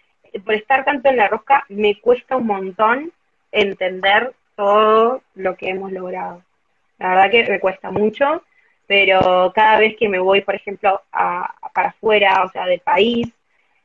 por 0.46 0.54
estar 0.54 0.86
tanto 0.86 1.10
en 1.10 1.18
la 1.18 1.28
rosca, 1.28 1.66
me 1.68 2.00
cuesta 2.00 2.38
un 2.38 2.46
montón 2.46 3.12
entender 3.54 4.34
todo 4.56 5.22
lo 5.36 5.56
que 5.56 5.70
hemos 5.70 5.94
logrado. 5.94 6.44
La 7.00 7.10
verdad 7.10 7.32
que 7.32 7.50
me 7.50 7.60
cuesta 7.60 7.92
mucho 7.92 8.44
pero 8.88 9.52
cada 9.56 9.80
vez 9.80 9.96
que 9.98 10.10
me 10.10 10.20
voy, 10.20 10.42
por 10.42 10.56
ejemplo, 10.56 11.02
a, 11.12 11.56
para 11.74 11.90
afuera, 11.90 12.44
o 12.44 12.50
sea, 12.50 12.66
del 12.66 12.80
país, 12.80 13.28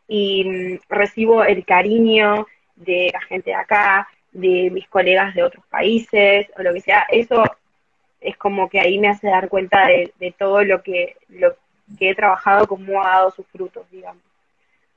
y 0.07 0.44
mm, 0.44 0.78
recibo 0.88 1.44
el 1.44 1.64
cariño 1.64 2.46
de 2.76 3.11
la 3.12 3.20
gente 3.22 3.50
de 3.50 3.57
acá, 3.57 4.09
de 4.33 4.70
mis 4.70 4.88
colegas 4.88 5.35
de 5.35 5.42
otros 5.42 5.64
países, 5.66 6.48
o 6.59 6.62
lo 6.62 6.72
que 6.74 6.81
sea, 6.81 7.07
eso 7.11 7.42
es 8.20 8.37
como 8.37 8.68
que 8.68 8.81
ahí 8.81 8.98
me 8.98 9.09
hace 9.09 9.28
dar 9.28 9.48
cuenta 9.48 9.87
de, 9.87 10.35
todo 10.38 10.64
lo 10.64 10.83
que, 10.83 11.16
lo 11.28 11.54
que 11.98 12.11
he 12.11 12.14
trabajado, 12.14 12.66
cómo 12.66 13.02
ha 13.02 13.09
dado 13.09 13.31
sus 13.31 13.46
frutos, 13.46 13.90
digamos. 13.90 14.22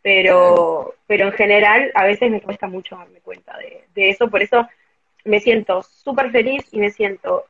Pero, 0.04 0.96
pero 1.06 1.28
en 1.28 1.34
general 1.34 1.92
a 1.94 2.06
veces 2.06 2.32
me 2.32 2.42
cuesta 2.42 2.68
mucho 2.68 2.96
darme 2.96 3.20
cuenta 3.20 3.56
de, 3.58 3.84
de 3.94 4.10
eso, 4.10 4.30
por 4.30 4.42
eso 4.42 4.68
me 5.26 5.40
siento 5.40 5.84
súper 5.84 6.32
feliz 6.32 6.68
y 6.72 6.80
me 6.80 6.90
siento, 6.90 7.46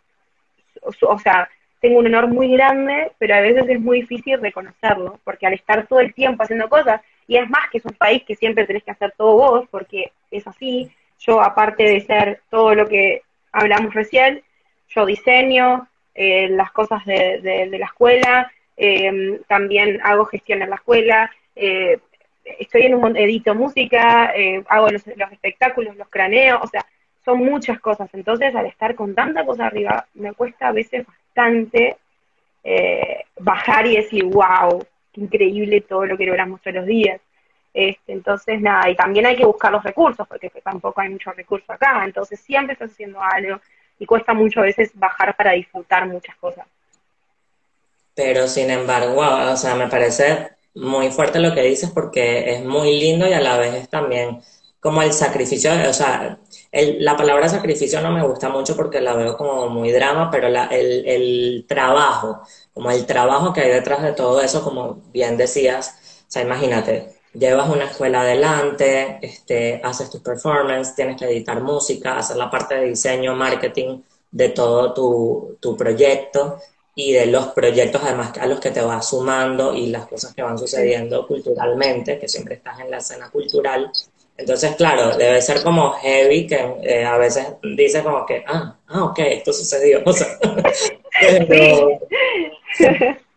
o 1.01 1.19
sea, 1.19 1.49
tengo 1.79 1.99
un 1.99 2.05
honor 2.05 2.27
muy 2.27 2.51
grande, 2.51 3.11
pero 3.17 3.35
a 3.35 3.41
veces 3.41 3.67
es 3.67 3.79
muy 3.79 4.01
difícil 4.01 4.39
reconocerlo, 4.39 5.19
porque 5.23 5.47
al 5.47 5.53
estar 5.53 5.87
todo 5.87 5.99
el 5.99 6.13
tiempo 6.13 6.43
haciendo 6.43 6.69
cosas, 6.69 7.01
y 7.27 7.37
es 7.37 7.49
más 7.49 7.69
que 7.69 7.79
es 7.79 7.85
un 7.85 7.93
país 7.93 8.23
que 8.23 8.35
siempre 8.35 8.67
tenés 8.67 8.83
que 8.83 8.91
hacer 8.91 9.13
todo 9.17 9.35
vos, 9.35 9.67
porque 9.71 10.11
es 10.29 10.45
así, 10.47 10.91
yo 11.19 11.41
aparte 11.41 11.83
de 11.83 12.01
ser 12.01 12.41
todo 12.49 12.75
lo 12.75 12.87
que 12.87 13.23
hablamos 13.51 13.93
recién, 13.93 14.43
yo 14.89 15.05
diseño 15.05 15.87
eh, 16.13 16.49
las 16.49 16.71
cosas 16.71 17.03
de, 17.05 17.67
la 17.71 17.85
escuela, 17.85 18.51
em, 18.77 19.39
también 19.47 19.99
hago 20.03 20.25
gestión 20.25 20.61
en 20.61 20.69
la 20.69 20.75
escuela, 20.75 21.31
eh, 21.55 21.99
estoy 22.43 22.84
en 22.84 22.95
un 22.95 23.15
edito 23.17 23.54
música, 23.56 24.34
eh, 24.36 24.63
hago 24.67 24.89
los, 24.89 25.06
los 25.08 25.32
espectáculos, 25.32 25.95
los 25.95 26.10
craneos, 26.10 26.60
o 26.62 26.67
sea, 26.67 26.86
son 27.23 27.39
muchas 27.39 27.80
cosas. 27.80 28.10
Entonces, 28.13 28.54
al 28.56 28.65
estar 28.65 28.95
con 28.95 29.13
tanta 29.13 29.45
cosa 29.45 29.67
arriba, 29.67 30.08
me 30.15 30.34
cuesta 30.34 30.69
a 30.69 30.71
veces 30.71 31.06
bastante 31.06 31.97
eh, 32.63 33.23
bajar 33.39 33.88
y 33.88 33.97
decir, 33.97 34.25
wow, 34.25 34.86
qué 35.12 35.21
increíble 35.21 35.82
todo 35.82 36.06
lo 36.06 36.17
que 36.17 36.25
logramos 36.25 36.62
todos 36.62 36.75
los 36.75 36.86
días. 36.86 37.21
Este, 37.73 38.12
entonces, 38.12 38.60
nada, 38.60 38.89
y 38.89 38.95
también 38.95 39.25
hay 39.25 39.36
que 39.36 39.45
buscar 39.45 39.71
los 39.71 39.84
recursos, 39.84 40.27
porque 40.27 40.49
tampoco 40.63 40.99
hay 40.99 41.10
muchos 41.10 41.36
recursos 41.36 41.69
acá, 41.69 42.04
entonces 42.04 42.39
siempre 42.41 42.73
estás 42.73 42.91
haciendo 42.91 43.21
algo 43.21 43.62
y 43.97 44.06
cuesta 44.06 44.34
mucho 44.34 44.60
a 44.60 44.63
veces 44.63 44.91
bajar 44.93 45.36
para 45.38 45.51
disfrutar 45.51 46.06
muchas 46.08 46.36
cosas. 46.36 46.65
Pero 48.13 48.47
sin 48.47 48.69
embargo, 48.69 49.21
o 49.21 49.56
sea, 49.56 49.75
me 49.75 49.88
parece 49.88 50.49
muy 50.75 51.12
fuerte 51.12 51.39
lo 51.39 51.53
que 51.53 51.63
dices 51.63 51.91
porque 51.91 52.53
es 52.55 52.63
muy 52.63 52.99
lindo 52.99 53.27
y 53.27 53.34
a 53.34 53.41
la 53.41 53.57
vez 53.57 53.75
es 53.75 53.89
también 53.89 54.41
como 54.81 55.03
el 55.03 55.13
sacrificio, 55.13 55.71
o 55.88 55.93
sea, 55.93 56.39
la 56.71 57.15
palabra 57.15 57.47
sacrificio 57.47 58.01
no 58.01 58.12
me 58.12 58.25
gusta 58.25 58.49
mucho 58.49 58.75
porque 58.75 58.99
la 58.99 59.13
veo 59.13 59.38
como 59.38 59.69
muy 59.69 59.91
drama, 59.91 60.31
pero 60.31 60.47
el, 60.47 61.65
trabajo, 61.67 62.41
como 62.73 62.89
el 62.89 63.05
trabajo 63.05 63.53
que 63.53 63.62
hay 63.62 63.69
detrás 63.69 64.01
de 64.01 64.13
todo 64.13 64.41
eso, 64.41 64.63
como 64.63 65.03
bien 65.13 65.38
decías, 65.38 66.23
o 66.27 66.31
sea, 66.31 66.41
imagínate, 66.41 67.13
llevas 67.34 67.69
una 67.69 67.86
escuela 67.86 68.21
adelante, 68.21 69.19
este, 69.21 69.79
haces 69.84 70.10
tu 70.10 70.21
performance, 70.23 70.95
tienes 70.95 71.17
que 71.17 71.25
editar 71.25 71.62
música, 71.62 72.17
hacer 72.17 72.38
la 72.38 72.49
parte 72.49 72.75
de 72.75 72.86
diseño, 72.88 73.36
marketing 73.36 74.01
de 74.31 74.49
todo 74.49 74.93
tu, 74.93 75.57
tu 75.60 75.77
proyecto 75.77 76.57
y 76.95 77.13
de 77.13 77.25
los 77.27 77.47
proyectos 77.47 78.01
además 78.04 78.38
a 78.39 78.45
los 78.47 78.60
que 78.60 78.71
te 78.71 78.82
vas 78.82 79.10
sumando 79.10 79.73
y 79.73 79.88
las 79.88 80.08
cosas 80.08 80.34
que 80.34 80.43
van 80.43 80.58
sucediendo 80.58 81.25
culturalmente, 81.27 82.19
que 82.19 82.27
siempre 82.27 82.56
estás 82.56 82.80
en 82.80 82.91
la 82.91 82.97
escena 82.97 83.30
cultural 83.30 83.91
entonces, 84.41 84.75
claro, 84.75 85.15
debe 85.17 85.41
ser 85.41 85.62
como 85.62 85.91
heavy 85.91 86.47
que 86.47 86.75
eh, 86.82 87.06
a 87.06 87.17
veces 87.17 87.47
dice 87.62 88.01
como 88.01 88.25
que, 88.25 88.43
ah, 88.47 88.75
ah, 88.88 89.04
ok, 89.06 89.19
esto 89.19 89.54
sucedió. 89.54 90.01
O 90.06 90.13
sea, 90.13 90.27
sí, 90.73 90.97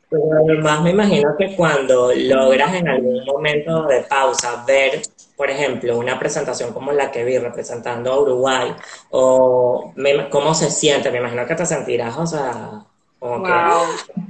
Pero 0.08 0.22
además 0.42 0.82
me 0.82 0.90
imagino 0.90 1.36
que 1.36 1.54
cuando 1.54 2.12
logras 2.14 2.74
en 2.74 2.88
algún 2.88 3.24
momento 3.24 3.82
de 3.86 4.00
pausa 4.02 4.64
ver, 4.66 5.02
por 5.36 5.50
ejemplo, 5.50 5.98
una 5.98 6.18
presentación 6.18 6.72
como 6.72 6.92
la 6.92 7.10
que 7.10 7.24
vi 7.24 7.36
representando 7.36 8.12
a 8.12 8.20
Uruguay, 8.20 8.74
o 9.10 9.92
cómo 10.30 10.54
se 10.54 10.70
siente, 10.70 11.10
me 11.10 11.18
imagino 11.18 11.46
que 11.46 11.54
te 11.56 11.66
sentirás, 11.66 12.16
o 12.16 12.26
sea, 12.26 12.86
que... 13.24 14.22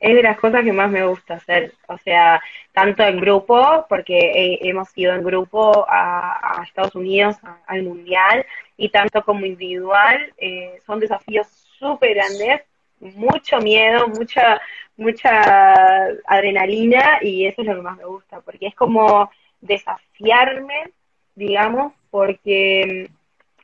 Es 0.00 0.16
de 0.16 0.22
las 0.22 0.36
cosas 0.36 0.64
que 0.64 0.72
más 0.72 0.90
me 0.90 1.06
gusta 1.06 1.34
hacer, 1.34 1.74
o 1.86 1.96
sea, 1.96 2.42
tanto 2.72 3.04
en 3.04 3.20
grupo, 3.20 3.86
porque 3.88 4.58
hemos 4.60 4.88
ido 4.98 5.14
en 5.14 5.22
grupo 5.22 5.86
a, 5.88 6.60
Estados 6.66 6.96
Unidos, 6.96 7.36
al 7.68 7.84
Mundial, 7.84 8.44
y 8.76 8.88
tanto 8.88 9.22
como 9.22 9.46
individual, 9.46 10.32
eh, 10.38 10.80
son 10.84 10.98
desafíos 10.98 11.46
súper 11.78 12.14
grandes, 12.14 12.62
mucho 12.98 13.58
miedo, 13.58 14.08
mucha, 14.08 14.60
mucha 14.96 16.06
adrenalina 16.26 17.18
y 17.20 17.46
eso 17.46 17.62
es 17.62 17.68
lo 17.68 17.76
que 17.76 17.82
más 17.82 17.96
me 17.96 18.04
gusta, 18.04 18.40
porque 18.40 18.66
es 18.66 18.74
como 18.74 19.30
desafiarme, 19.60 20.90
digamos, 21.36 21.92
porque 22.10 23.08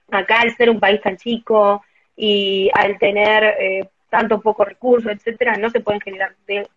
mm, 0.08 0.14
acá 0.14 0.40
al 0.42 0.56
ser 0.56 0.70
un 0.70 0.80
país 0.80 1.00
tan 1.00 1.16
chico 1.16 1.82
y 2.16 2.70
al 2.74 2.98
tener 2.98 3.44
eh, 3.58 3.88
tanto 4.08 4.40
poco 4.40 4.64
recursos, 4.64 5.12
etcétera, 5.12 5.56
no 5.56 5.70
se 5.70 5.80
pueden 5.80 6.00
generar 6.00 6.34
de, 6.46 6.68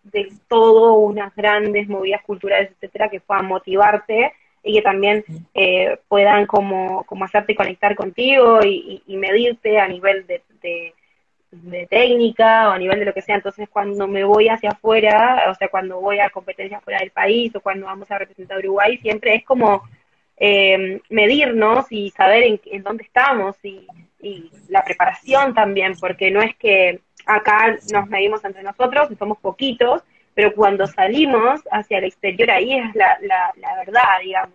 todo 0.48 0.94
unas 0.94 1.34
grandes 1.34 1.88
movidas 1.88 2.22
culturales, 2.22 2.70
etcétera, 2.72 3.08
que 3.08 3.20
puedan 3.20 3.46
motivarte 3.46 4.32
y 4.62 4.74
que 4.74 4.82
también 4.82 5.24
eh, 5.54 5.98
puedan 6.08 6.46
como, 6.46 7.04
como 7.04 7.24
hacerte 7.24 7.54
conectar 7.54 7.94
contigo 7.96 8.60
y, 8.64 9.02
medirte 9.06 9.78
a 9.78 9.88
nivel 9.88 10.26
de 10.26 10.42
de 11.52 11.86
técnica 11.86 12.70
o 12.70 12.72
a 12.72 12.78
nivel 12.78 12.98
de 12.98 13.04
lo 13.04 13.14
que 13.14 13.22
sea. 13.22 13.36
Entonces, 13.36 13.68
cuando 13.68 14.08
me 14.08 14.24
voy 14.24 14.48
hacia 14.48 14.70
afuera, 14.70 15.44
o 15.50 15.54
sea, 15.54 15.68
cuando 15.68 16.00
voy 16.00 16.18
a 16.18 16.30
competencias 16.30 16.82
fuera 16.82 17.00
del 17.00 17.10
país 17.10 17.54
o 17.54 17.60
cuando 17.60 17.86
vamos 17.86 18.10
a 18.10 18.18
representar 18.18 18.56
a 18.56 18.60
Uruguay, 18.60 18.96
siempre 18.98 19.34
es 19.34 19.44
como 19.44 19.82
eh, 20.38 21.00
medirnos 21.10 21.86
y 21.90 22.10
saber 22.10 22.58
en, 22.64 22.82
dónde 22.82 23.04
estamos 23.04 23.56
y, 23.62 23.86
la 24.68 24.84
preparación 24.84 25.52
también, 25.52 25.94
porque 25.98 26.30
no 26.30 26.40
es 26.42 26.54
que 26.54 27.00
acá 27.26 27.76
nos 27.92 28.08
medimos 28.08 28.44
entre 28.44 28.62
nosotros 28.62 29.10
y 29.10 29.16
somos 29.16 29.38
poquitos, 29.38 30.02
pero 30.34 30.54
cuando 30.54 30.86
salimos 30.86 31.60
hacia 31.70 31.98
el 31.98 32.04
exterior, 32.04 32.50
ahí 32.50 32.74
es 32.74 32.94
la, 32.94 33.18
la, 33.20 33.74
verdad, 33.84 34.20
digamos. 34.22 34.54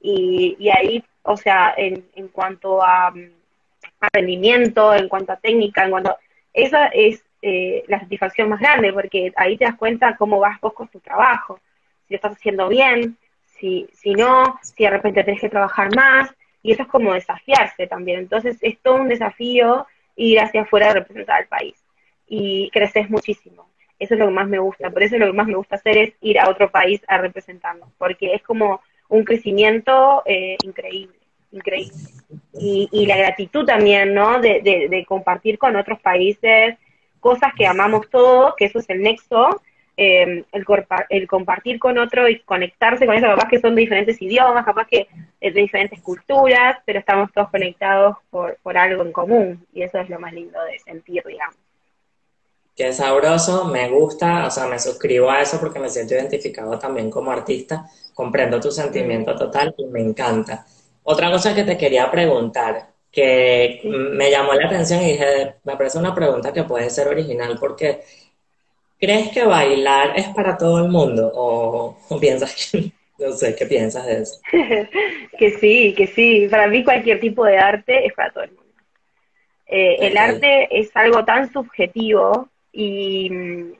Y, 0.00 0.56
y 0.58 0.70
ahí, 0.70 1.04
o 1.22 1.36
sea, 1.36 1.74
en, 1.76 2.04
en 2.14 2.28
cuanto 2.28 2.82
a, 2.82 3.08
a 3.08 4.08
rendimiento, 4.12 4.94
en 4.94 5.08
cuanto 5.08 5.32
a 5.32 5.36
técnica, 5.36 5.84
en 5.84 5.90
cuanto 5.90 6.16
esa 6.52 6.86
es 6.86 7.24
eh, 7.42 7.84
la 7.88 8.00
satisfacción 8.00 8.48
más 8.48 8.60
grande, 8.60 8.92
porque 8.92 9.32
ahí 9.36 9.56
te 9.56 9.64
das 9.64 9.76
cuenta 9.76 10.16
cómo 10.16 10.40
vas 10.40 10.60
vos 10.60 10.72
con 10.72 10.88
tu 10.88 11.00
trabajo, 11.00 11.60
si 12.06 12.14
lo 12.14 12.16
estás 12.16 12.32
haciendo 12.32 12.68
bien, 12.68 13.16
si, 13.58 13.88
si 13.92 14.14
no, 14.14 14.58
si 14.62 14.84
de 14.84 14.90
repente 14.90 15.24
tenés 15.24 15.40
que 15.40 15.48
trabajar 15.48 15.94
más, 15.94 16.34
y 16.62 16.72
eso 16.72 16.82
es 16.82 16.88
como 16.88 17.14
desafiarse 17.14 17.86
también. 17.86 18.20
Entonces 18.20 18.58
es 18.60 18.78
todo 18.80 18.96
un 18.96 19.08
desafío 19.08 19.86
ir 20.16 20.40
hacia 20.40 20.62
afuera 20.62 20.90
a 20.90 20.94
representar 20.94 21.40
al 21.40 21.46
país, 21.46 21.79
y 22.30 22.70
creces 22.70 23.10
muchísimo. 23.10 23.68
Eso 23.98 24.14
es 24.14 24.20
lo 24.20 24.28
que 24.28 24.32
más 24.32 24.48
me 24.48 24.58
gusta, 24.58 24.88
por 24.88 25.02
eso 25.02 25.18
lo 25.18 25.26
que 25.26 25.34
más 25.34 25.46
me 25.46 25.56
gusta 25.56 25.76
hacer 25.76 25.98
es 25.98 26.14
ir 26.22 26.38
a 26.40 26.48
otro 26.48 26.70
país 26.70 27.02
a 27.06 27.18
representarnos, 27.18 27.90
porque 27.98 28.32
es 28.32 28.42
como 28.42 28.80
un 29.10 29.24
crecimiento 29.24 30.22
eh, 30.24 30.56
increíble 30.64 31.20
increíble. 31.52 31.98
Y, 32.54 32.88
y 32.92 33.06
la 33.06 33.16
gratitud 33.16 33.64
también, 33.64 34.14
¿no? 34.14 34.40
De, 34.40 34.60
de, 34.62 35.04
compartir 35.04 35.58
con 35.58 35.76
otros 35.76 36.00
países 36.00 36.76
cosas 37.18 37.52
que 37.54 37.66
amamos 37.66 38.08
todos, 38.08 38.54
que 38.56 38.64
eso 38.64 38.78
es 38.78 38.88
el 38.88 39.02
nexo, 39.02 39.60
eh, 39.96 40.44
el, 40.52 40.64
el, 41.10 41.26
compartir 41.26 41.78
con 41.78 41.98
otro 41.98 42.28
y 42.28 42.40
conectarse 42.40 43.04
con 43.04 43.14
eso, 43.14 43.26
capaz 43.26 43.48
que 43.48 43.60
son 43.60 43.74
de 43.74 43.82
diferentes 43.82 44.22
idiomas, 44.22 44.64
capaz 44.64 44.86
que 44.86 45.08
de 45.40 45.50
diferentes 45.50 46.00
culturas, 46.00 46.78
pero 46.86 46.98
estamos 46.98 47.30
todos 47.32 47.50
conectados 47.50 48.16
por, 48.30 48.56
por 48.62 48.78
algo 48.78 49.02
en 49.02 49.12
común 49.12 49.66
y 49.74 49.82
eso 49.82 49.98
es 49.98 50.08
lo 50.08 50.18
más 50.18 50.32
lindo 50.32 50.62
de 50.64 50.78
sentir, 50.78 51.22
digamos. 51.26 51.56
Qué 52.80 52.94
sabroso, 52.94 53.66
me 53.66 53.90
gusta, 53.90 54.46
o 54.46 54.50
sea, 54.50 54.66
me 54.66 54.78
suscribo 54.78 55.30
a 55.30 55.42
eso 55.42 55.60
porque 55.60 55.78
me 55.78 55.90
siento 55.90 56.14
identificado 56.14 56.78
también 56.78 57.10
como 57.10 57.30
artista, 57.30 57.84
comprendo 58.14 58.58
tu 58.58 58.70
sentimiento 58.70 59.36
total 59.36 59.74
y 59.76 59.84
me 59.84 60.00
encanta. 60.00 60.64
Otra 61.02 61.30
cosa 61.30 61.54
que 61.54 61.64
te 61.64 61.76
quería 61.76 62.10
preguntar, 62.10 62.86
que 63.12 63.82
me 63.84 64.30
llamó 64.30 64.54
la 64.54 64.66
atención 64.66 65.02
y 65.02 65.12
dije, 65.12 65.56
me 65.62 65.76
parece 65.76 65.98
una 65.98 66.14
pregunta 66.14 66.54
que 66.54 66.64
puede 66.64 66.88
ser 66.88 67.08
original 67.08 67.58
porque 67.60 68.00
¿crees 68.98 69.28
que 69.28 69.44
bailar 69.44 70.14
es 70.16 70.28
para 70.28 70.56
todo 70.56 70.82
el 70.82 70.90
mundo 70.90 71.30
o, 71.34 71.98
piensas 72.18 72.70
que 72.72 72.92
no 73.18 73.32
sé, 73.32 73.54
¿qué 73.56 73.66
piensas 73.66 74.06
de 74.06 74.22
eso? 74.22 74.40
que 75.38 75.50
sí, 75.58 75.92
que 75.94 76.06
sí, 76.06 76.48
para 76.50 76.66
mí 76.66 76.82
cualquier 76.82 77.20
tipo 77.20 77.44
de 77.44 77.58
arte 77.58 78.06
es 78.06 78.14
para 78.14 78.32
todo 78.32 78.44
el 78.44 78.52
mundo. 78.52 78.72
Eh, 79.66 79.98
el 80.00 80.16
arte 80.16 80.66
es 80.80 80.90
algo 80.96 81.26
tan 81.26 81.52
subjetivo 81.52 82.49
y 82.72 83.74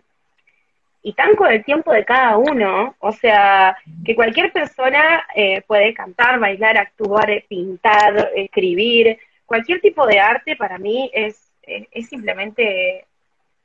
y 1.02 1.14
tan 1.14 1.34
con 1.34 1.50
el 1.50 1.64
tiempo 1.64 1.92
de 1.92 2.04
cada 2.04 2.36
uno, 2.36 2.94
o 2.98 3.12
sea, 3.12 3.76
que 4.04 4.14
cualquier 4.14 4.52
persona 4.52 5.26
eh, 5.34 5.62
puede 5.62 5.94
cantar, 5.94 6.38
bailar, 6.38 6.76
actuar, 6.76 7.30
eh, 7.30 7.44
pintar, 7.48 8.32
escribir, 8.36 9.18
cualquier 9.46 9.80
tipo 9.80 10.06
de 10.06 10.20
arte 10.20 10.56
para 10.56 10.78
mí 10.78 11.10
es, 11.14 11.50
es, 11.62 12.08
simplemente 12.08 13.06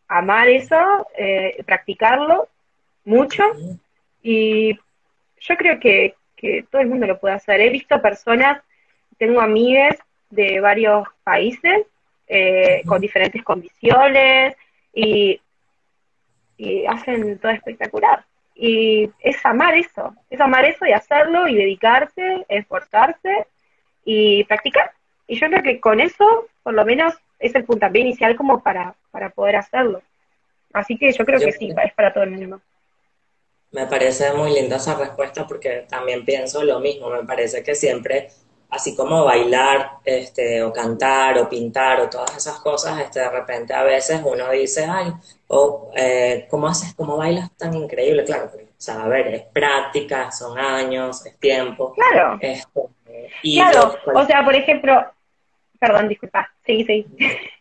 amar 0.07 0.47
eso, 0.47 1.07
eh, 1.17 1.61
practicarlo 1.65 2.47
mucho. 3.03 3.43
Y 4.23 4.79
yo 5.39 5.57
creo 5.57 5.79
que, 5.79 6.15
que 6.37 6.65
todo 6.71 6.81
el 6.81 6.87
mundo 6.87 7.05
lo 7.05 7.19
puede 7.19 7.35
hacer. 7.35 7.59
He 7.59 7.69
visto 7.69 8.01
personas, 8.01 8.61
tengo 9.17 9.41
amigas 9.41 9.97
de 10.29 10.59
varios 10.61 11.07
países 11.23 11.85
con 12.87 12.99
diferentes 12.99 13.43
condiciones 13.43 14.55
y 14.95 15.39
y 16.57 16.85
hacen 16.85 17.37
todo 17.39 17.51
espectacular. 17.51 18.25
Y 18.55 19.09
es 19.19 19.45
amar 19.45 19.75
eso, 19.75 20.15
es 20.29 20.39
amar 20.39 20.63
eso 20.65 20.85
y 20.85 20.93
hacerlo 20.93 21.47
y 21.47 21.55
dedicarse, 21.55 22.45
esforzarse 22.47 23.47
y 24.05 24.43
practicar. 24.45 24.91
Y 25.27 25.37
yo 25.37 25.47
creo 25.47 25.63
que 25.63 25.79
con 25.79 25.99
eso, 25.99 26.47
por 26.63 26.73
lo 26.73 26.85
menos, 26.85 27.13
es 27.39 27.53
el 27.55 27.65
puntapié 27.65 28.01
inicial 28.01 28.35
como 28.35 28.63
para, 28.63 28.95
para 29.11 29.29
poder 29.29 29.57
hacerlo. 29.57 30.01
Así 30.71 30.97
que 30.97 31.11
yo 31.11 31.25
creo 31.25 31.39
que 31.39 31.51
sí, 31.51 31.73
es 31.83 31.93
para 31.93 32.13
todo 32.13 32.23
el 32.23 32.31
mundo. 32.31 32.61
Me 33.71 33.87
parece 33.87 34.31
muy 34.33 34.53
linda 34.53 34.77
esa 34.77 34.95
respuesta 34.95 35.45
porque 35.45 35.85
también 35.89 36.23
pienso 36.23 36.63
lo 36.63 36.79
mismo. 36.79 37.09
Me 37.09 37.23
parece 37.23 37.61
que 37.61 37.75
siempre 37.75 38.29
así 38.75 38.95
como 38.95 39.23
bailar, 39.23 39.99
este, 40.03 40.61
o 40.61 40.73
cantar, 40.73 41.37
o 41.37 41.49
pintar, 41.49 42.01
o 42.01 42.09
todas 42.09 42.35
esas 42.35 42.59
cosas, 42.59 42.99
este, 42.99 43.21
de 43.21 43.29
repente 43.29 43.73
a 43.73 43.83
veces 43.83 44.21
uno 44.23 44.51
dice, 44.51 44.85
ay, 44.85 45.13
o 45.47 45.91
eh, 45.95 46.45
¿cómo 46.49 46.67
haces, 46.67 46.93
cómo 46.93 47.17
bailas 47.17 47.51
tan 47.57 47.73
increíble? 47.73 48.25
Claro, 48.25 48.51
o 48.53 48.73
sea, 48.77 49.03
a 49.03 49.07
ver, 49.07 49.27
es 49.27 49.43
práctica, 49.43 50.31
son 50.31 50.59
años, 50.59 51.25
es 51.25 51.37
tiempo. 51.37 51.93
Claro. 51.93 52.37
Este, 52.41 52.81
y 53.41 53.57
claro, 53.57 53.95
o 54.13 54.25
sea, 54.25 54.43
por 54.43 54.55
ejemplo, 54.55 55.05
perdón, 55.79 56.09
disculpa, 56.09 56.49
sí, 56.65 56.83
sí. 56.85 57.05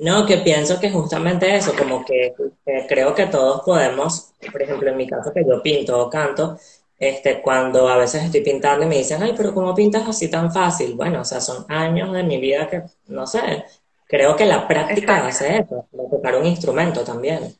No, 0.00 0.24
que 0.24 0.38
pienso 0.38 0.78
que 0.78 0.90
justamente 0.90 1.56
eso, 1.56 1.74
como 1.76 2.04
que, 2.04 2.32
que 2.64 2.86
creo 2.88 3.12
que 3.16 3.26
todos 3.26 3.62
podemos, 3.62 4.32
por 4.52 4.62
ejemplo, 4.62 4.90
en 4.90 4.96
mi 4.96 5.08
caso 5.08 5.32
que 5.32 5.44
yo 5.44 5.60
pinto 5.60 5.98
o 6.00 6.08
canto, 6.08 6.56
este, 6.98 7.40
cuando 7.40 7.88
a 7.88 7.96
veces 7.96 8.24
estoy 8.24 8.40
pintando 8.42 8.84
y 8.84 8.88
me 8.88 8.98
dicen, 8.98 9.22
ay, 9.22 9.34
pero 9.36 9.54
¿cómo 9.54 9.74
pintas 9.74 10.08
así 10.08 10.30
tan 10.30 10.52
fácil? 10.52 10.94
Bueno, 10.94 11.20
o 11.20 11.24
sea, 11.24 11.40
son 11.40 11.64
años 11.68 12.12
de 12.12 12.24
mi 12.24 12.38
vida 12.38 12.68
que, 12.68 12.82
no 13.06 13.26
sé, 13.26 13.64
creo 14.06 14.34
que 14.34 14.46
la 14.46 14.66
práctica 14.66 15.26
hace 15.26 15.58
eso, 15.58 15.86
tocar 16.10 16.36
un 16.36 16.46
instrumento 16.46 17.04
también. 17.04 17.54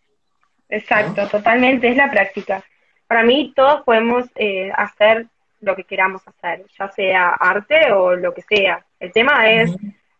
Exacto, 0.69 1.27
totalmente, 1.29 1.89
es 1.89 1.97
la 1.97 2.11
práctica. 2.11 2.63
Para 3.07 3.23
mí 3.23 3.53
todos 3.55 3.83
podemos 3.85 4.27
eh, 4.35 4.71
hacer 4.77 5.27
lo 5.61 5.75
que 5.75 5.85
queramos 5.85 6.23
hacer, 6.27 6.65
ya 6.79 6.91
sea 6.91 7.31
arte 7.31 7.93
o 7.93 8.15
lo 8.15 8.35
que 8.35 8.43
sea. 8.43 8.85
El 9.01 9.13
tema 9.13 9.51
es 9.51 9.75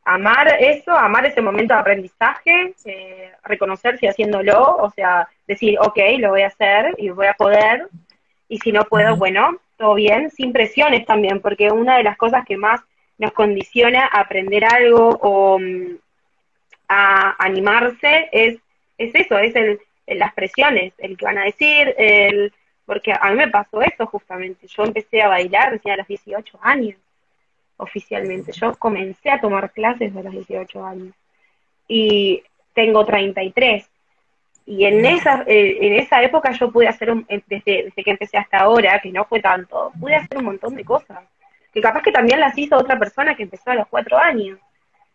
amar 0.05 0.57
eso, 0.59 0.93
amar 0.93 1.27
ese 1.27 1.43
momento 1.43 1.75
de 1.75 1.81
aprendizaje, 1.81 2.75
eh, 2.85 3.33
reconocerse 3.45 4.09
haciéndolo, 4.09 4.77
o 4.77 4.91
sea, 4.91 5.29
decir, 5.47 5.79
ok, 5.81 5.99
lo 6.19 6.31
voy 6.31 6.43
a 6.43 6.47
hacer 6.47 6.95
y 6.97 7.11
voy 7.11 7.27
a 7.27 7.35
poder, 7.35 7.89
y 8.49 8.59
si 8.59 8.73
no 8.73 8.85
puedo, 8.85 9.17
bueno, 9.17 9.59
todo 9.77 9.95
bien, 9.95 10.31
sin 10.31 10.53
presiones 10.53 11.07
también, 11.07 11.41
porque 11.41 11.71
una 11.71 11.99
de 11.99 12.05
las 12.05 12.17
cosas 12.17 12.45
que 12.47 12.57
más 12.57 12.81
nos 13.19 13.33
condiciona 13.33 14.07
a 14.07 14.21
aprender 14.21 14.65
algo 14.65 15.19
o 15.21 15.59
mm, 15.59 15.97
a 16.89 17.45
animarse 17.45 18.29
es, 18.33 18.59
es 18.97 19.15
eso, 19.15 19.39
es 19.39 19.55
el, 19.55 19.81
las 20.07 20.33
presiones, 20.35 20.93
el 20.99 21.17
que 21.17 21.25
van 21.25 21.39
a 21.39 21.45
decir, 21.45 21.95
el, 21.99 22.53
porque 22.87 23.13
a 23.13 23.31
mí 23.31 23.37
me 23.37 23.49
pasó 23.49 23.83
eso 23.83 24.07
justamente, 24.07 24.67
yo 24.67 24.85
empecé 24.85 25.21
a 25.21 25.29
bailar 25.29 25.73
recién 25.73 25.95
a 25.95 25.99
los 25.99 26.09
18 26.09 26.59
años, 26.63 26.97
oficialmente, 27.77 28.53
yo 28.53 28.75
comencé 28.77 29.31
a 29.31 29.41
tomar 29.41 29.71
clases 29.73 30.17
a 30.17 30.23
los 30.23 30.33
18 30.33 30.85
años 30.85 31.15
y 31.87 32.43
tengo 32.75 33.05
33 33.05 33.89
y 34.69 34.85
en 34.85 35.03
esa, 35.07 35.45
eh, 35.47 35.79
en 35.81 35.95
esa 35.95 36.23
época 36.23 36.53
yo 36.53 36.71
pude 36.71 36.87
hacer, 36.87 37.11
un, 37.11 37.27
desde, 37.47 37.85
desde 37.85 38.05
que 38.05 38.11
empecé 38.11 38.37
hasta 38.37 38.59
ahora, 38.59 39.01
que 39.01 39.11
no 39.11 39.25
fue 39.25 39.41
tanto, 39.41 39.93
pude 39.99 40.15
hacer 40.15 40.37
un 40.37 40.45
montón 40.45 40.75
de 40.75 40.85
cosas, 40.85 41.21
que 41.73 41.81
capaz 41.81 42.03
que 42.03 42.13
también 42.13 42.39
las 42.39 42.57
hizo 42.59 42.77
otra 42.77 42.99
persona 42.99 43.35
que 43.35 43.45
empezó 43.45 43.71
a 43.71 43.77
los 43.77 43.89
cuatro 43.89 44.19
años. 44.19 44.59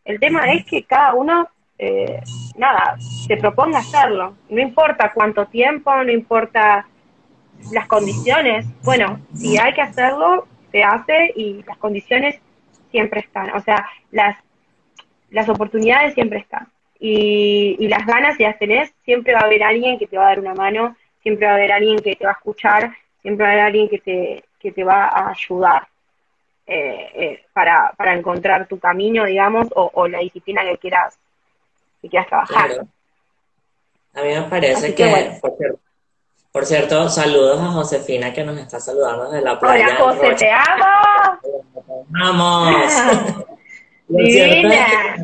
El 0.06 0.20
tema 0.20 0.52
es 0.52 0.66
que 0.66 0.84
cada 0.86 1.14
uno, 1.14 1.48
eh, 1.78 2.20
nada, 2.58 2.96
se 3.28 3.38
proponga 3.38 3.78
hacerlo. 3.78 4.36
No 4.50 4.60
importa 4.60 5.12
cuánto 5.14 5.46
tiempo, 5.46 5.96
no 6.04 6.12
importa 6.12 6.88
las 7.72 7.86
condiciones. 7.86 8.66
Bueno, 8.82 9.20
si 9.36 9.60
hay 9.60 9.74
que 9.74 9.82
hacerlo, 9.82 10.48
se 10.72 10.84
hace 10.84 11.32
y 11.36 11.62
las 11.68 11.78
condiciones 11.78 12.42
siempre 12.90 13.20
están. 13.20 13.52
O 13.52 13.60
sea, 13.60 13.86
las, 14.10 14.36
las 15.30 15.48
oportunidades 15.48 16.16
siempre 16.16 16.40
están. 16.40 16.73
Y, 17.06 17.76
y 17.80 17.90
las 17.90 18.06
ganas, 18.06 18.38
si 18.38 18.44
las 18.44 18.58
tenés, 18.58 18.94
siempre 19.04 19.34
va 19.34 19.42
a 19.42 19.44
haber 19.44 19.62
alguien 19.62 20.00
que 20.00 20.08
te 20.08 20.18
va 20.18 20.24
a 20.24 20.30
dar 20.30 20.40
una 20.40 20.54
mano, 20.54 20.96
siempre 21.22 21.46
va 21.46 21.52
a 21.52 21.56
haber 21.56 21.74
alguien 21.74 22.00
que 22.00 22.16
te 22.16 22.24
va 22.24 22.32
a 22.32 22.36
escuchar, 22.36 22.96
siempre 23.22 23.44
va 23.44 23.50
a 23.50 23.54
haber 23.56 23.66
alguien 23.66 23.90
que 23.90 24.00
te, 24.00 24.46
que 24.58 24.72
te 24.72 24.86
va 24.86 25.08
a 25.08 25.32
ayudar. 25.32 25.86
Eh, 26.66 27.12
eh, 27.14 27.46
para, 27.52 27.92
para 27.98 28.14
encontrar 28.14 28.68
tu 28.68 28.80
camino, 28.80 29.26
digamos, 29.26 29.68
o, 29.76 30.08
la 30.08 30.20
disciplina 30.20 30.64
que 30.64 30.78
quieras, 30.78 31.18
que 32.02 32.08
quieras 32.08 32.30
trabajar. 32.30 32.72
A 34.14 34.22
mí 34.22 34.30
me 34.30 34.44
parece 34.44 34.96
que, 34.96 35.42
por, 36.54 36.66
cierto, 36.66 37.10
saludos 37.10 37.60
a 37.60 37.66
Josefina 37.66 38.32
que 38.32 38.46
nos 38.46 38.58
está 38.58 38.80
saludando 38.80 39.30
desde 39.30 39.44
la 39.44 39.60
playa. 39.60 39.88
Hola 39.88 40.14
José, 40.14 40.36
te 40.36 40.50
amo. 40.50 41.40
Vamos. 42.08 42.94
Divina. 44.08 45.18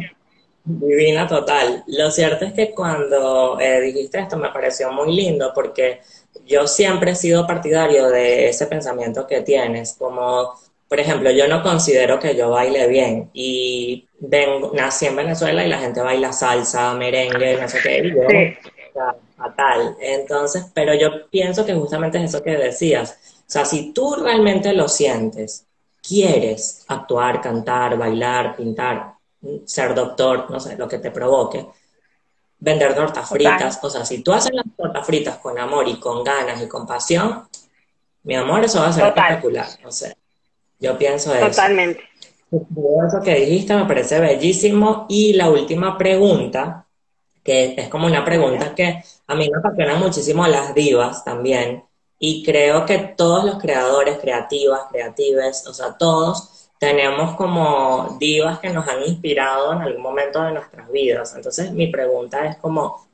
Divina 0.69 1.27
total. 1.27 1.84
Lo 1.88 2.12
cierto 2.12 2.45
es 2.45 2.53
que 2.53 2.71
cuando 2.71 3.60
eh, 3.60 3.82
dijiste 3.82 4.19
esto 4.19 4.38
me 4.38 4.49
pareció 4.49 4.91
muy 4.91 5.15
lindo 5.15 5.51
porque 5.53 6.01
yo 6.45 6.67
siempre 6.67 7.12
he 7.12 7.15
sido 7.15 7.47
partidario 7.47 8.10
de 8.10 8.49
ese 8.49 8.67
pensamiento 8.67 9.25
que 9.25 9.41
tienes, 9.41 9.95
como 9.97 10.53
por 10.88 10.99
ejemplo, 10.99 11.29
yo 11.29 11.47
no 11.47 11.62
considero 11.62 12.19
que 12.19 12.36
yo 12.36 12.49
baile 12.49 12.88
bien 12.88 13.29
y 13.32 14.08
vengo, 14.19 14.71
nací 14.73 15.05
en 15.05 15.15
Venezuela 15.15 15.63
y 15.63 15.69
la 15.69 15.77
gente 15.77 16.01
baila 16.01 16.34
salsa, 16.34 16.95
merengue, 16.95 17.62
no 17.62 17.69
sé 17.69 17.77
qué, 17.84 17.99
y 17.99 18.10
yo, 18.10 18.21
fatal. 19.38 19.95
Entonces, 20.01 20.65
pero 20.73 20.95
yo 20.95 21.29
pienso 21.29 21.63
que 21.63 21.75
justamente 21.75 22.17
es 22.17 22.34
eso 22.34 22.41
que 22.43 22.58
decías. 22.58 23.19
O 23.41 23.51
sea, 23.51 23.65
si 23.65 23.93
tú 23.93 24.15
realmente 24.15 24.73
lo 24.73 24.88
sientes, 24.88 25.67
quieres 26.01 26.86
actuar, 26.88 27.39
cantar, 27.39 27.95
bailar, 27.95 28.55
pintar, 28.55 29.13
ser 29.65 29.95
doctor, 29.95 30.49
no 30.49 30.60
sé, 30.60 30.75
lo 30.78 30.88
que 30.88 30.99
te 30.99 31.12
provoque, 31.12 31.65
vender 32.60 32.93
tortas 32.93 33.30
fritas, 33.30 33.80
o 33.82 33.89
sea, 33.89 34.06
si 34.06 34.21
tú 34.21 34.34
haces 34.34 34.54
las 34.54 34.65
tortas 34.75 35.06
fritas 35.06 35.38
con 35.38 35.58
amor 35.58 35.88
y 35.88 35.99
con 35.99 36.23
ganas 36.23 36.62
y 36.62 36.67
con 36.67 36.86
pasión, 36.86 37.47
mi 38.23 38.36
amor, 38.36 38.63
eso 38.63 38.80
va 38.80 38.88
a 38.88 38.93
ser 38.93 39.08
espectacular. 39.08 39.67
O 39.86 39.91
sea, 39.91 40.13
yo 40.80 40.97
pienso 40.97 41.34
eso. 41.34 41.47
Totalmente. 41.47 42.04
Eso 42.52 43.21
que 43.23 43.36
dijiste 43.36 43.75
me 43.75 43.86
parece 43.86 44.19
bellísimo. 44.19 45.06
Y 45.08 45.34
la 45.34 45.49
última 45.49 45.97
pregunta, 45.97 46.86
que 47.43 47.75
es 47.78 47.89
como 47.89 48.08
una 48.08 48.25
pregunta 48.25 48.75
que 48.75 49.04
a 49.28 49.36
mí 49.36 49.49
me 49.49 49.58
apasiona 49.58 49.95
muchísimo 49.95 50.45
las 50.47 50.73
divas 50.73 51.23
también. 51.23 51.84
Y 52.17 52.43
creo 52.43 52.86
que 52.86 52.97
todos 53.15 53.45
los 53.45 53.60
creadores, 53.60 54.17
creativas, 54.19 54.82
creatives, 54.91 55.65
o 55.67 55.73
sea, 55.73 55.97
todos 55.97 56.59
tenemos 56.79 57.35
como 57.35 58.15
divas 58.19 58.59
que 58.59 58.69
nos 58.69 58.87
han 58.87 59.03
inspirado 59.03 59.73
en 59.73 59.81
algún 59.81 60.01
momento 60.01 60.41
de 60.41 60.53
nuestras 60.53 60.89
vidas. 60.89 61.35
Entonces, 61.35 61.71
mi 61.73 61.87
pregunta 61.87 62.45
es 62.45 62.55
como, 62.55 63.05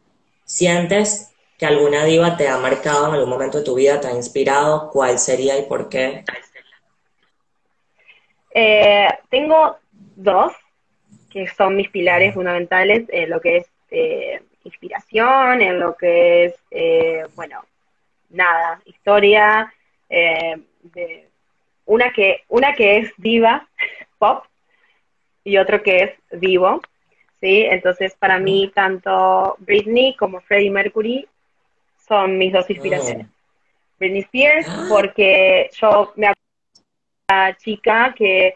¿sientes 0.44 1.34
que 1.58 1.66
alguna 1.66 2.06
diva 2.06 2.38
te 2.38 2.48
ha 2.48 2.58
marcado 2.58 3.08
en 3.08 3.16
algún 3.16 3.30
momento 3.30 3.58
de 3.58 3.64
tu 3.64 3.74
vida, 3.74 4.00
te 4.00 4.08
ha 4.08 4.12
inspirado? 4.12 4.92
¿Cuál 4.92 5.18
sería 5.18 5.58
y 5.58 5.64
por 5.64 5.90
qué? 5.90 6.24
Eh, 8.54 9.08
tengo 9.30 9.78
dos 10.16 10.54
que 11.32 11.48
son 11.48 11.76
mis 11.76 11.90
pilares 11.90 12.36
fundamentales 12.36 13.06
en 13.10 13.32
lo 13.32 13.42
que 13.42 13.58
es 13.58 13.68
eh, 13.90 14.44
inspiración, 14.64 15.62
en 15.62 15.80
lo 15.80 15.98
que 15.98 16.46
es, 16.46 16.56
eh, 16.70 17.24
bueno, 17.36 17.66
nada, 18.30 18.80
historia, 18.86 19.74
de 20.08 21.25
una 21.86 22.12
que 22.12 22.44
una 22.48 22.74
que 22.74 22.98
es 22.98 23.14
diva 23.18 23.68
pop 24.18 24.46
y 25.44 25.58
otro 25.58 25.84
que 25.84 26.04
es 26.04 26.40
vivo, 26.40 26.82
sí. 27.40 27.66
Entonces 27.70 28.16
para 28.16 28.40
mí 28.40 28.72
tanto 28.74 29.56
Britney 29.60 30.16
como 30.16 30.42
Freddie 30.42 30.72
Mercury 30.72 31.28
son 31.98 32.38
mis 32.38 32.52
dos 32.54 32.70
inspiraciones. 32.70 33.28
Oh. 33.28 33.36
Britney 34.00 34.22
Spears 34.22 34.68
porque 34.90 35.70
yo 35.74 36.14
me 36.16 36.34
chica 37.58 38.14
que 38.16 38.54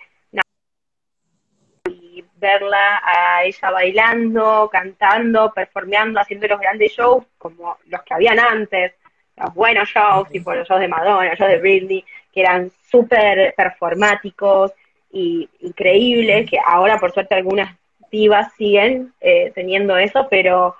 y 1.89 2.23
verla 2.35 3.01
a 3.03 3.43
ella 3.43 3.71
bailando, 3.71 4.69
cantando, 4.71 5.51
performeando, 5.53 6.19
haciendo 6.19 6.47
los 6.47 6.59
grandes 6.59 6.91
shows 6.91 7.25
como 7.37 7.77
los 7.85 8.03
que 8.03 8.13
habían 8.13 8.39
antes, 8.39 8.93
los 9.37 9.53
buenos 9.53 9.89
shows, 9.89 10.29
tipo 10.29 10.53
los 10.53 10.67
shows 10.67 10.81
de 10.81 10.87
Madonna, 10.87 11.29
los 11.29 11.39
shows 11.39 11.51
de 11.51 11.59
Britney, 11.59 12.05
eran 12.39 12.71
súper 12.89 13.54
performáticos 13.56 14.71
y 15.12 15.49
increíbles, 15.62 16.49
que 16.49 16.58
ahora 16.65 16.99
por 16.99 17.12
suerte 17.12 17.36
algunas 17.36 17.75
divas 18.12 18.54
siguen 18.56 19.13
eh, 19.21 19.52
teniendo 19.54 19.97
eso, 19.97 20.28
pero 20.30 20.75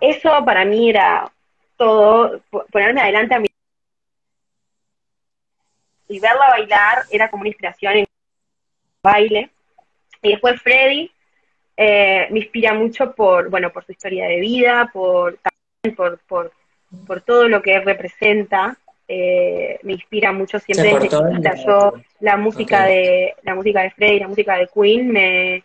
eso 0.00 0.44
para 0.44 0.64
mí 0.64 0.90
era 0.90 1.30
todo, 1.76 2.40
ponerme 2.70 3.00
adelante 3.00 3.34
a 3.34 3.40
mi 3.40 3.48
y 6.08 6.20
verla 6.20 6.50
bailar 6.50 7.04
era 7.10 7.30
como 7.30 7.40
una 7.40 7.48
inspiración 7.48 7.96
en 7.96 8.06
baile. 9.02 9.50
Y 10.20 10.32
después 10.32 10.60
Freddy 10.60 11.10
eh, 11.76 12.28
me 12.30 12.40
inspira 12.40 12.74
mucho 12.74 13.14
por, 13.14 13.48
bueno, 13.48 13.72
por 13.72 13.84
su 13.84 13.92
historia 13.92 14.26
de 14.26 14.40
vida, 14.40 14.90
por, 14.92 15.38
por, 15.96 16.18
por, 16.20 16.52
por 17.06 17.20
todo 17.22 17.48
lo 17.48 17.62
que 17.62 17.80
representa. 17.80 18.76
Eh, 19.14 19.78
me 19.82 19.92
inspira 19.92 20.32
mucho 20.32 20.58
siempre 20.58 20.98
desde 20.98 21.64
Yo 21.66 21.92
la 22.20 22.36
música 22.36 22.86
de 22.86 23.34
la 23.42 23.54
música 23.54 23.82
de 23.82 23.90
Freddy, 23.90 24.20
la 24.20 24.28
música 24.28 24.56
de 24.56 24.68
Queen 24.68 25.12
me 25.12 25.64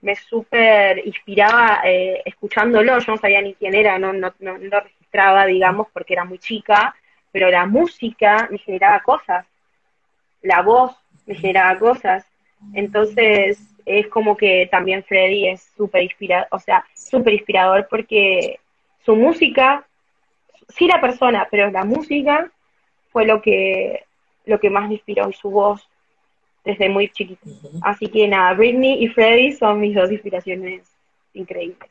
me 0.00 0.16
súper 0.16 1.06
inspiraba 1.06 1.80
eh, 1.84 2.22
escuchándolo. 2.24 2.98
Yo 2.98 3.12
no 3.12 3.18
sabía 3.18 3.40
ni 3.40 3.54
quién 3.54 3.74
era, 3.74 3.98
no, 3.98 4.12
no, 4.12 4.32
no 4.40 4.58
lo 4.58 4.80
registraba, 4.80 5.46
digamos, 5.46 5.86
porque 5.92 6.14
era 6.14 6.24
muy 6.24 6.38
chica, 6.38 6.94
pero 7.30 7.50
la 7.50 7.66
música 7.66 8.48
me 8.50 8.58
generaba 8.58 9.00
cosas 9.00 9.46
la 10.42 10.62
voz 10.62 10.94
me 11.26 11.34
generaba 11.34 11.78
cosas. 11.78 12.26
Entonces, 12.74 13.58
es 13.86 14.06
como 14.08 14.36
que 14.36 14.68
también 14.70 15.04
Freddy 15.04 15.48
es 15.48 15.62
súper 15.76 16.02
inspirador, 16.02 16.46
o 16.50 16.58
sea, 16.58 16.84
súper 16.94 17.34
inspirador 17.34 17.86
porque 17.88 18.60
su 19.04 19.16
música, 19.16 19.86
sí 20.76 20.86
la 20.86 21.00
persona, 21.00 21.46
pero 21.50 21.70
la 21.70 21.84
música 21.84 22.50
fue 23.10 23.26
lo 23.26 23.42
que, 23.42 24.04
lo 24.46 24.58
que 24.58 24.70
más 24.70 24.88
me 24.88 24.94
inspiró 24.94 25.28
y 25.28 25.32
su 25.32 25.50
voz 25.50 25.88
desde 26.64 26.88
muy 26.88 27.08
chiquito. 27.10 27.44
Así 27.82 28.08
que 28.08 28.28
nada, 28.28 28.54
Britney 28.54 29.02
y 29.02 29.08
Freddy 29.08 29.52
son 29.52 29.80
mis 29.80 29.94
dos 29.94 30.10
inspiraciones 30.10 30.82
increíbles. 31.34 31.90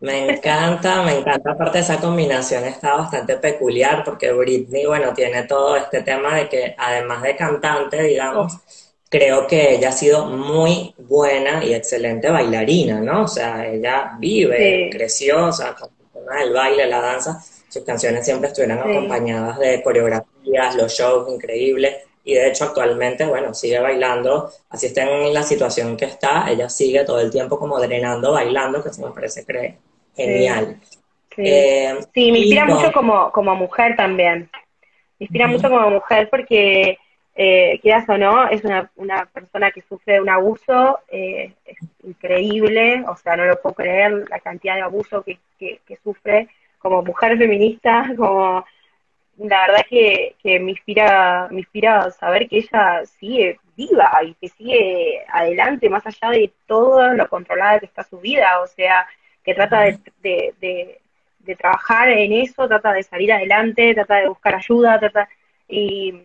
Me 0.00 0.30
encanta, 0.30 1.02
me 1.02 1.18
encanta. 1.18 1.52
Aparte, 1.52 1.78
esa 1.78 1.98
combinación 1.98 2.64
está 2.64 2.96
bastante 2.96 3.36
peculiar 3.36 4.04
porque 4.04 4.30
Britney, 4.32 4.84
bueno, 4.84 5.14
tiene 5.14 5.44
todo 5.44 5.76
este 5.76 6.02
tema 6.02 6.36
de 6.36 6.48
que 6.48 6.74
además 6.76 7.22
de 7.22 7.34
cantante, 7.34 8.02
digamos, 8.02 8.54
oh. 8.54 8.60
creo 9.08 9.46
que 9.46 9.74
ella 9.74 9.88
ha 9.88 9.92
sido 9.92 10.26
muy 10.26 10.94
buena 10.98 11.64
y 11.64 11.72
excelente 11.72 12.30
bailarina, 12.30 13.00
¿no? 13.00 13.22
O 13.22 13.28
sea, 13.28 13.66
ella 13.66 14.16
vive, 14.18 14.90
creció, 14.92 15.46
o 15.46 15.52
sea, 15.52 15.74
con 15.74 15.88
el 15.88 16.10
tema 16.12 16.40
del 16.40 16.52
baile, 16.52 16.86
la 16.86 17.00
danza, 17.00 17.42
sus 17.68 17.84
canciones 17.84 18.24
siempre 18.24 18.48
estuvieron 18.48 18.78
acompañadas 18.78 19.58
de 19.58 19.82
coreografías, 19.82 20.76
los 20.76 20.92
shows 20.92 21.28
increíbles. 21.32 21.96
Y 22.24 22.34
de 22.34 22.48
hecho 22.48 22.64
actualmente, 22.64 23.24
bueno, 23.24 23.54
sigue 23.54 23.78
bailando, 23.78 24.50
así 24.70 24.86
está 24.86 25.02
en 25.04 25.32
la 25.32 25.44
situación 25.44 25.96
que 25.96 26.06
está, 26.06 26.50
ella 26.50 26.68
sigue 26.68 27.04
todo 27.04 27.20
el 27.20 27.30
tiempo 27.30 27.56
como 27.56 27.78
drenando, 27.78 28.32
bailando, 28.32 28.82
que 28.82 28.92
se 28.92 29.00
me 29.00 29.12
parece 29.12 29.44
genial. 30.16 30.80
Sí, 31.36 31.42
eh, 31.44 31.94
sí 32.12 32.32
me 32.32 32.38
inspira 32.40 32.64
mucho 32.64 32.90
como, 32.92 33.30
como 33.30 33.54
mujer 33.54 33.94
también. 33.94 34.50
Me 35.20 35.24
inspira 35.26 35.46
mucho 35.46 35.68
como 35.70 35.88
mujer 35.88 36.28
porque, 36.28 36.98
eh, 37.36 37.78
quieras 37.80 38.08
o 38.08 38.18
no, 38.18 38.48
es 38.48 38.64
una, 38.64 38.90
una 38.96 39.26
persona 39.26 39.70
que 39.70 39.82
sufre 39.82 40.20
un 40.20 40.28
abuso 40.28 40.98
eh, 41.08 41.52
es 41.64 41.76
increíble, 42.02 43.04
o 43.06 43.14
sea, 43.16 43.36
no 43.36 43.44
lo 43.44 43.60
puedo 43.60 43.76
creer 43.76 44.24
la 44.28 44.40
cantidad 44.40 44.74
de 44.74 44.80
abuso 44.80 45.22
que, 45.22 45.38
que, 45.58 45.80
que 45.86 45.96
sufre 46.02 46.48
como 46.86 47.02
mujer 47.02 47.36
feminista, 47.36 48.12
como 48.16 48.64
la 49.38 49.66
verdad 49.66 49.86
que, 49.88 50.36
que 50.42 50.60
me 50.60 50.70
inspira, 50.70 51.48
me 51.50 51.58
inspira 51.58 52.10
saber 52.12 52.48
que 52.48 52.58
ella 52.58 53.04
sigue 53.04 53.58
viva 53.76 54.10
y 54.24 54.34
que 54.34 54.48
sigue 54.48 55.24
adelante 55.28 55.90
más 55.90 56.06
allá 56.06 56.30
de 56.30 56.52
todo 56.66 57.12
lo 57.12 57.28
controlada 57.28 57.80
que 57.80 57.86
está 57.86 58.04
su 58.04 58.18
vida, 58.20 58.60
o 58.60 58.66
sea, 58.68 59.06
que 59.44 59.52
trata 59.52 59.82
de, 60.22 61.00
trabajar 61.58 62.08
en 62.08 62.32
eso, 62.32 62.68
trata 62.68 62.92
de 62.92 63.02
salir 63.02 63.32
adelante, 63.32 63.94
trata 63.94 64.16
de 64.16 64.28
buscar 64.28 64.54
ayuda, 64.54 64.98
trata 64.98 65.28
y, 65.68 66.22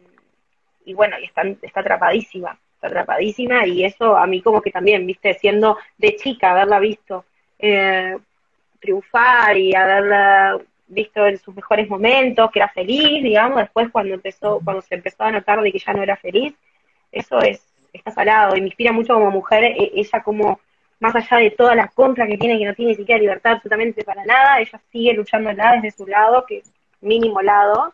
y 0.86 0.94
bueno, 0.94 1.20
y 1.20 1.26
está, 1.26 1.42
está 1.62 1.82
atrapadísima, 1.82 2.58
está 2.76 2.88
atrapadísima 2.88 3.66
y 3.66 3.84
eso 3.84 4.16
a 4.16 4.28
mí 4.28 4.42
como 4.42 4.62
que 4.62 4.72
también, 4.72 5.06
viste, 5.06 5.34
siendo 5.34 5.78
de 5.98 6.16
chica, 6.16 6.52
haberla 6.52 6.80
visto 6.80 7.26
eh, 7.60 8.16
triunfar 8.82 9.56
y 9.58 9.74
haberla 9.76 10.60
visto 10.88 11.26
en 11.26 11.38
sus 11.38 11.56
mejores 11.56 11.90
momentos, 11.90 12.52
que 12.52 12.60
era 12.60 12.68
feliz, 12.68 13.24
digamos, 13.24 13.60
después 13.60 13.90
cuando 13.92 14.14
empezó, 14.14 14.60
cuando 14.64 14.82
se 14.82 14.96
empezó 14.96 15.24
a 15.24 15.32
notar 15.32 15.62
de 15.62 15.72
que 15.72 15.80
ya 15.80 15.94
no 15.94 16.04
era 16.04 16.18
feliz, 16.18 16.54
eso 17.12 17.40
es, 17.40 17.62
está 17.94 18.12
salado 18.12 18.56
y 18.56 18.62
me 18.62 18.68
inspira 18.68 18.92
mucho 18.92 19.14
como 19.14 19.32
mujer, 19.32 19.64
e, 19.64 19.92
ella 19.96 20.22
como, 20.22 20.60
más 21.00 21.16
allá 21.16 21.38
de 21.38 21.52
todas 21.52 21.76
las 21.76 21.94
contras 21.94 22.28
que 22.28 22.38
tiene, 22.38 22.60
que 22.60 22.66
no 22.66 22.74
tiene 22.74 22.92
ni 22.92 22.98
siquiera 22.98 23.22
libertad 23.22 23.54
absolutamente 23.54 24.04
para 24.04 24.26
nada, 24.26 24.60
ella 24.60 24.82
sigue 24.92 25.14
luchando 25.14 25.50
desde 25.50 25.92
su 25.92 26.06
lado, 26.06 26.46
que 26.46 26.58
es 26.58 26.72
mínimo 27.00 27.42
lado, 27.42 27.94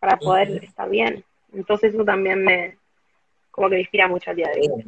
para 0.00 0.16
poder 0.16 0.64
estar 0.64 0.88
bien. 0.88 1.22
Entonces 1.54 1.94
eso 1.94 2.04
también 2.04 2.42
me, 2.42 2.76
como 3.50 3.68
que 3.68 3.76
me 3.76 3.80
inspira 3.82 4.08
mucho 4.08 4.30
al 4.30 4.36
día 4.36 4.48
de 4.48 4.60
hoy. 4.60 4.84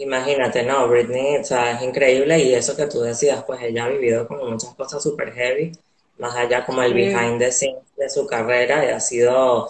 Imagínate, 0.00 0.62
no, 0.62 0.88
Britney, 0.88 1.36
o 1.36 1.44
sea, 1.44 1.72
es 1.72 1.82
increíble 1.82 2.38
y 2.38 2.54
eso 2.54 2.74
que 2.74 2.86
tú 2.86 3.02
decías, 3.02 3.44
pues 3.44 3.60
ella 3.60 3.84
ha 3.84 3.88
vivido 3.88 4.26
como 4.26 4.46
muchas 4.46 4.74
cosas 4.74 5.02
súper 5.02 5.30
heavy, 5.32 5.72
más 6.18 6.34
allá 6.34 6.64
como 6.64 6.82
el 6.82 6.94
behind 6.94 7.38
the 7.38 7.52
scenes 7.52 7.82
de 7.98 8.08
su 8.08 8.26
carrera 8.26 8.82
y 8.82 8.88
ha 8.88 8.98
sido 8.98 9.68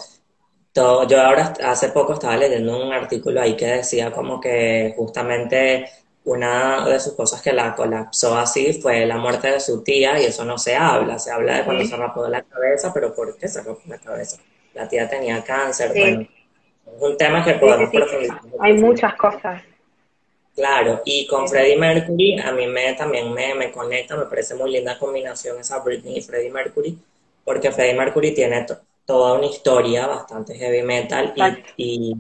todo, 0.73 1.05
yo 1.09 1.21
ahora 1.21 1.53
hace 1.65 1.89
poco 1.89 2.13
estaba 2.13 2.37
leyendo 2.37 2.81
un 2.81 2.93
artículo 2.93 3.41
ahí 3.41 3.57
que 3.57 3.67
decía 3.67 4.13
como 4.13 4.41
que 4.41 4.95
justamente 4.97 5.91
una 6.25 6.87
de 6.87 7.01
sus 7.01 7.15
cosas 7.15 7.43
que 7.43 7.53
la 7.53 7.75
colapsó 7.75 8.39
así 8.39 8.81
fue 8.81 9.07
la 9.07 9.17
muerte 9.17 9.51
de 9.51 9.59
su 9.59 9.83
tía 9.83 10.21
y 10.21 10.27
eso 10.27 10.45
no 10.45 10.59
se 10.59 10.77
habla, 10.77 11.19
se 11.19 11.33
habla 11.33 11.57
de 11.57 11.65
cuando 11.65 11.85
se 11.85 11.97
rapó 11.97 12.29
la 12.29 12.43
cabeza, 12.43 12.93
pero 12.95 13.13
¿por 13.13 13.37
qué 13.37 13.49
se 13.49 13.65
rapó 13.65 13.81
la 13.87 13.99
cabeza? 13.99 14.37
La 14.75 14.87
tía 14.87 15.09
tenía 15.09 15.43
cáncer, 15.43 15.91
bueno, 15.93 16.21
es 16.21 17.03
un 17.03 17.17
tema 17.17 17.45
que 17.45 17.55
podemos 17.55 17.91
profundizar. 17.91 18.41
Hay 18.61 18.75
muchas 18.75 19.17
cosas. 19.17 19.61
Claro, 20.61 21.01
y 21.07 21.27
con 21.27 21.49
Freddie 21.49 21.79
Mercury 21.79 22.39
a 22.39 22.53
mí 22.53 22.67
me 22.67 22.93
también 22.93 23.33
me, 23.33 23.55
me 23.55 23.73
conecta, 23.73 24.15
me 24.15 24.27
parece 24.27 24.55
muy 24.55 24.71
linda 24.71 24.99
combinación 24.99 25.59
esa 25.59 25.79
Britney 25.79 26.19
y 26.19 26.21
Freddie 26.21 26.51
Mercury, 26.51 26.99
porque 27.43 27.73
Freddie 27.73 27.95
Mercury 27.95 28.35
tiene 28.35 28.67
toda 29.07 29.39
una 29.39 29.47
historia 29.47 30.07
bastante 30.07 30.55
heavy 30.55 30.83
metal 30.83 31.33
y, 31.79 32.15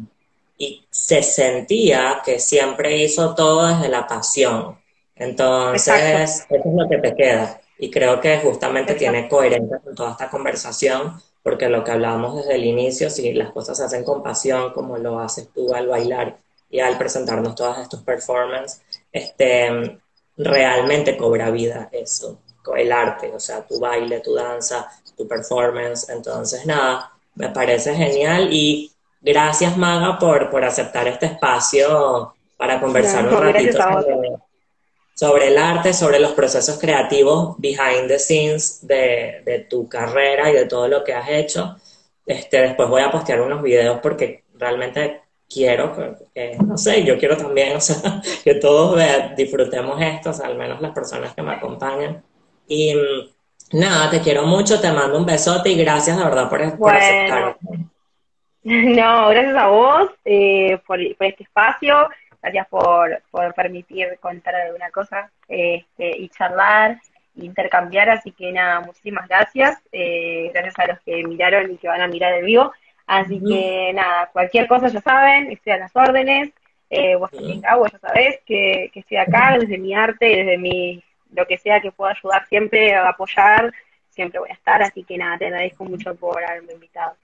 y, 0.56 0.86
se 0.88 1.22
sentía 1.22 2.22
que 2.24 2.38
siempre 2.38 2.96
hizo 2.96 3.34
todo 3.34 3.68
desde 3.68 3.90
la 3.90 4.06
pasión. 4.06 4.78
Entonces, 5.16 6.46
eso 6.48 6.54
es 6.54 6.74
lo 6.74 6.88
que 6.88 6.96
te 6.96 7.14
queda. 7.14 7.60
Y 7.78 7.90
creo 7.90 8.22
que 8.22 8.38
justamente 8.38 8.94
tiene 8.94 9.28
coherencia 9.28 9.80
con 9.80 9.94
toda 9.94 10.12
esta 10.12 10.30
conversación, 10.30 11.20
porque 11.42 11.68
lo 11.68 11.84
que 11.84 11.90
hablábamos 11.90 12.36
desde 12.36 12.54
el 12.54 12.64
inicio, 12.64 13.10
si 13.10 13.34
las 13.34 13.52
cosas 13.52 13.76
se 13.76 13.84
hacen 13.84 14.02
con 14.02 14.22
pasión, 14.22 14.72
como 14.72 14.96
lo 14.96 15.20
haces 15.20 15.50
tú 15.54 15.74
al 15.74 15.88
bailar 15.88 16.38
y 16.70 16.80
al 16.80 16.96
presentarnos 16.96 17.54
todas 17.54 17.78
estos 17.78 18.02
performances, 18.02 18.82
este, 19.12 19.98
realmente 20.36 21.16
cobra 21.16 21.50
vida 21.50 21.88
eso, 21.92 22.40
el 22.76 22.92
arte, 22.92 23.32
o 23.34 23.40
sea, 23.40 23.66
tu 23.66 23.80
baile, 23.80 24.20
tu 24.20 24.34
danza, 24.34 24.88
tu 25.16 25.26
performance. 25.26 26.08
Entonces, 26.08 26.66
nada, 26.66 27.10
me 27.34 27.48
parece 27.48 27.94
genial 27.94 28.48
y 28.52 28.92
gracias 29.20 29.76
Maga 29.76 30.18
por, 30.18 30.50
por 30.50 30.64
aceptar 30.64 31.08
este 31.08 31.26
espacio 31.26 32.34
para 32.56 32.80
conversar 32.80 33.26
un 33.26 33.40
ratito 33.40 33.78
sobre, 35.14 35.48
el 35.48 35.58
arte, 35.58 35.92
sobre 35.92 36.20
los 36.20 36.32
procesos 36.32 36.78
creativos 36.78 37.56
behind 37.58 38.08
the 38.08 38.18
scenes 38.18 38.86
de, 38.86 39.42
de 39.44 39.60
tu 39.60 39.88
carrera 39.88 40.50
y 40.50 40.54
de 40.54 40.66
todo 40.66 40.88
lo 40.88 41.02
que 41.02 41.14
has 41.14 41.28
hecho. 41.28 41.76
Este, 42.26 42.60
después 42.60 42.88
voy 42.88 43.02
a 43.02 43.10
postear 43.10 43.40
unos 43.40 43.62
videos 43.62 43.98
porque 44.00 44.44
realmente 44.54 45.22
quiero, 45.50 45.92
que, 46.32 46.56
no 46.64 46.78
sé, 46.78 47.04
yo 47.04 47.18
quiero 47.18 47.36
también, 47.36 47.76
o 47.76 47.80
sea, 47.80 48.22
que 48.44 48.54
todos 48.54 48.98
disfrutemos 49.36 50.00
esto, 50.00 50.32
al 50.42 50.56
menos 50.56 50.80
las 50.80 50.92
personas 50.92 51.34
que 51.34 51.42
me 51.42 51.52
acompañan. 51.52 52.22
Y 52.68 52.94
mm, 52.94 53.78
nada, 53.78 54.08
te 54.10 54.20
quiero 54.20 54.44
mucho, 54.44 54.80
te 54.80 54.92
mando 54.92 55.18
un 55.18 55.26
besote 55.26 55.70
y 55.70 55.76
gracias 55.76 56.16
de 56.16 56.24
verdad 56.24 56.48
por, 56.48 56.78
por 56.78 56.94
aceptar. 56.94 57.56
No, 58.62 59.30
gracias 59.30 59.56
a 59.56 59.68
vos 59.68 60.10
eh, 60.22 60.78
por, 60.86 61.00
este 61.00 61.44
espacio, 61.44 62.10
gracias 62.42 62.68
por, 62.68 63.22
por 63.30 63.54
permitir 63.54 64.18
contar 64.20 64.54
alguna 64.54 64.90
cosa 64.90 65.30
este, 65.48 66.18
y 66.18 66.28
charlar, 66.28 67.00
intercambiar, 67.36 68.10
así 68.10 68.32
que 68.32 68.52
nada, 68.52 68.80
muchísimas 68.80 69.26
gracias, 69.28 69.78
eh, 69.92 70.50
gracias 70.52 70.78
a 70.78 70.88
los 70.88 71.00
que 71.00 71.24
miraron 71.24 71.72
y 71.72 71.78
que 71.78 71.88
van 71.88 72.02
a 72.02 72.08
mirar 72.08 72.34
el 72.34 72.44
vivo. 72.44 72.70
Así 73.10 73.40
que 73.40 73.90
nada, 73.92 74.30
cualquier 74.32 74.68
cosa 74.68 74.86
ya 74.86 75.00
saben, 75.00 75.50
estoy 75.50 75.72
a 75.72 75.78
las 75.78 75.96
órdenes. 75.96 76.52
Eh, 76.88 77.16
vos 77.16 77.28
también, 77.32 77.60
Gabo, 77.60 77.84
ya 77.88 77.98
sabés 77.98 78.38
que, 78.46 78.88
que 78.94 79.00
estoy 79.00 79.16
acá 79.16 79.58
desde 79.58 79.78
mi 79.78 79.92
arte 79.92 80.30
y 80.30 80.36
desde 80.36 80.58
mi, 80.58 81.02
lo 81.32 81.44
que 81.44 81.58
sea 81.58 81.80
que 81.80 81.90
pueda 81.90 82.12
ayudar 82.12 82.46
siempre, 82.46 82.94
a 82.94 83.08
apoyar, 83.08 83.72
siempre 84.10 84.38
voy 84.38 84.50
a 84.50 84.52
estar. 84.52 84.80
Así 84.80 85.02
que 85.02 85.18
nada, 85.18 85.38
te 85.38 85.46
agradezco 85.46 85.84
mucho 85.84 86.14
por 86.14 86.40
haberme 86.44 86.74
invitado. 86.74 87.16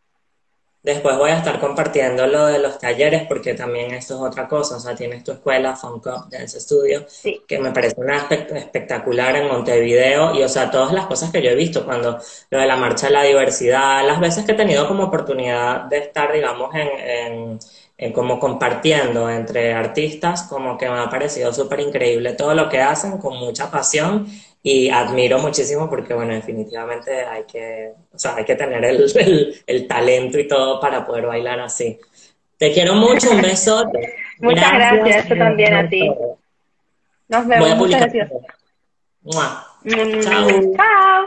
Después 0.86 1.18
voy 1.18 1.30
a 1.30 1.38
estar 1.38 1.58
compartiendo 1.58 2.28
lo 2.28 2.46
de 2.46 2.60
los 2.60 2.78
talleres 2.78 3.26
porque 3.26 3.54
también 3.54 3.92
esto 3.92 4.14
es 4.14 4.20
otra 4.20 4.46
cosa, 4.46 4.76
o 4.76 4.78
sea, 4.78 4.94
tienes 4.94 5.24
tu 5.24 5.32
escuela, 5.32 5.74
Funko 5.74 6.26
Dance 6.30 6.60
Studio, 6.60 7.04
que 7.44 7.58
me 7.58 7.72
parece 7.72 7.96
una 8.00 8.18
espectacular 8.18 9.34
en 9.34 9.48
Montevideo. 9.48 10.32
Y, 10.36 10.44
o 10.44 10.48
sea, 10.48 10.70
todas 10.70 10.92
las 10.92 11.06
cosas 11.06 11.32
que 11.32 11.42
yo 11.42 11.50
he 11.50 11.56
visto 11.56 11.84
cuando 11.84 12.20
lo 12.50 12.60
de 12.60 12.66
la 12.66 12.76
marcha 12.76 13.08
de 13.08 13.14
la 13.14 13.24
diversidad, 13.24 14.06
las 14.06 14.20
veces 14.20 14.44
que 14.44 14.52
he 14.52 14.54
tenido 14.54 14.86
como 14.86 15.02
oportunidad 15.02 15.86
de 15.86 15.98
estar, 15.98 16.32
digamos, 16.32 16.72
en, 16.76 17.58
en 17.98 18.12
como 18.12 18.38
compartiendo 18.38 19.28
entre 19.28 19.72
artistas, 19.72 20.44
como 20.44 20.78
que 20.78 20.88
me 20.88 20.98
ha 21.00 21.10
parecido 21.10 21.52
súper 21.52 21.80
increíble 21.80 22.34
todo 22.34 22.54
lo 22.54 22.68
que 22.68 22.80
hacen 22.80 23.18
con 23.18 23.36
mucha 23.38 23.70
pasión 23.72 24.28
y 24.68 24.90
admiro 24.90 25.38
muchísimo 25.38 25.88
porque, 25.88 26.12
bueno, 26.12 26.34
definitivamente 26.34 27.24
hay 27.24 27.44
que, 27.44 27.92
o 28.12 28.18
sea, 28.18 28.34
hay 28.34 28.44
que 28.44 28.56
tener 28.56 28.84
el, 28.84 29.54
el, 29.66 29.86
talento 29.86 30.40
y 30.40 30.48
todo 30.48 30.80
para 30.80 31.06
poder 31.06 31.26
bailar 31.26 31.60
así. 31.60 32.00
Te 32.58 32.72
quiero 32.72 32.96
mucho, 32.96 33.30
un 33.30 33.42
beso. 33.42 33.88
Muchas 34.40 34.72
gracias, 34.72 35.28
yo 35.28 35.38
también 35.38 35.72
a 35.72 35.88
ti. 35.88 36.10
Nos 37.28 37.46
vemos, 37.46 37.76
muchas 37.76 38.00
gracias. 38.00 38.28
Chao. 39.30 40.74
Chao. 40.74 41.26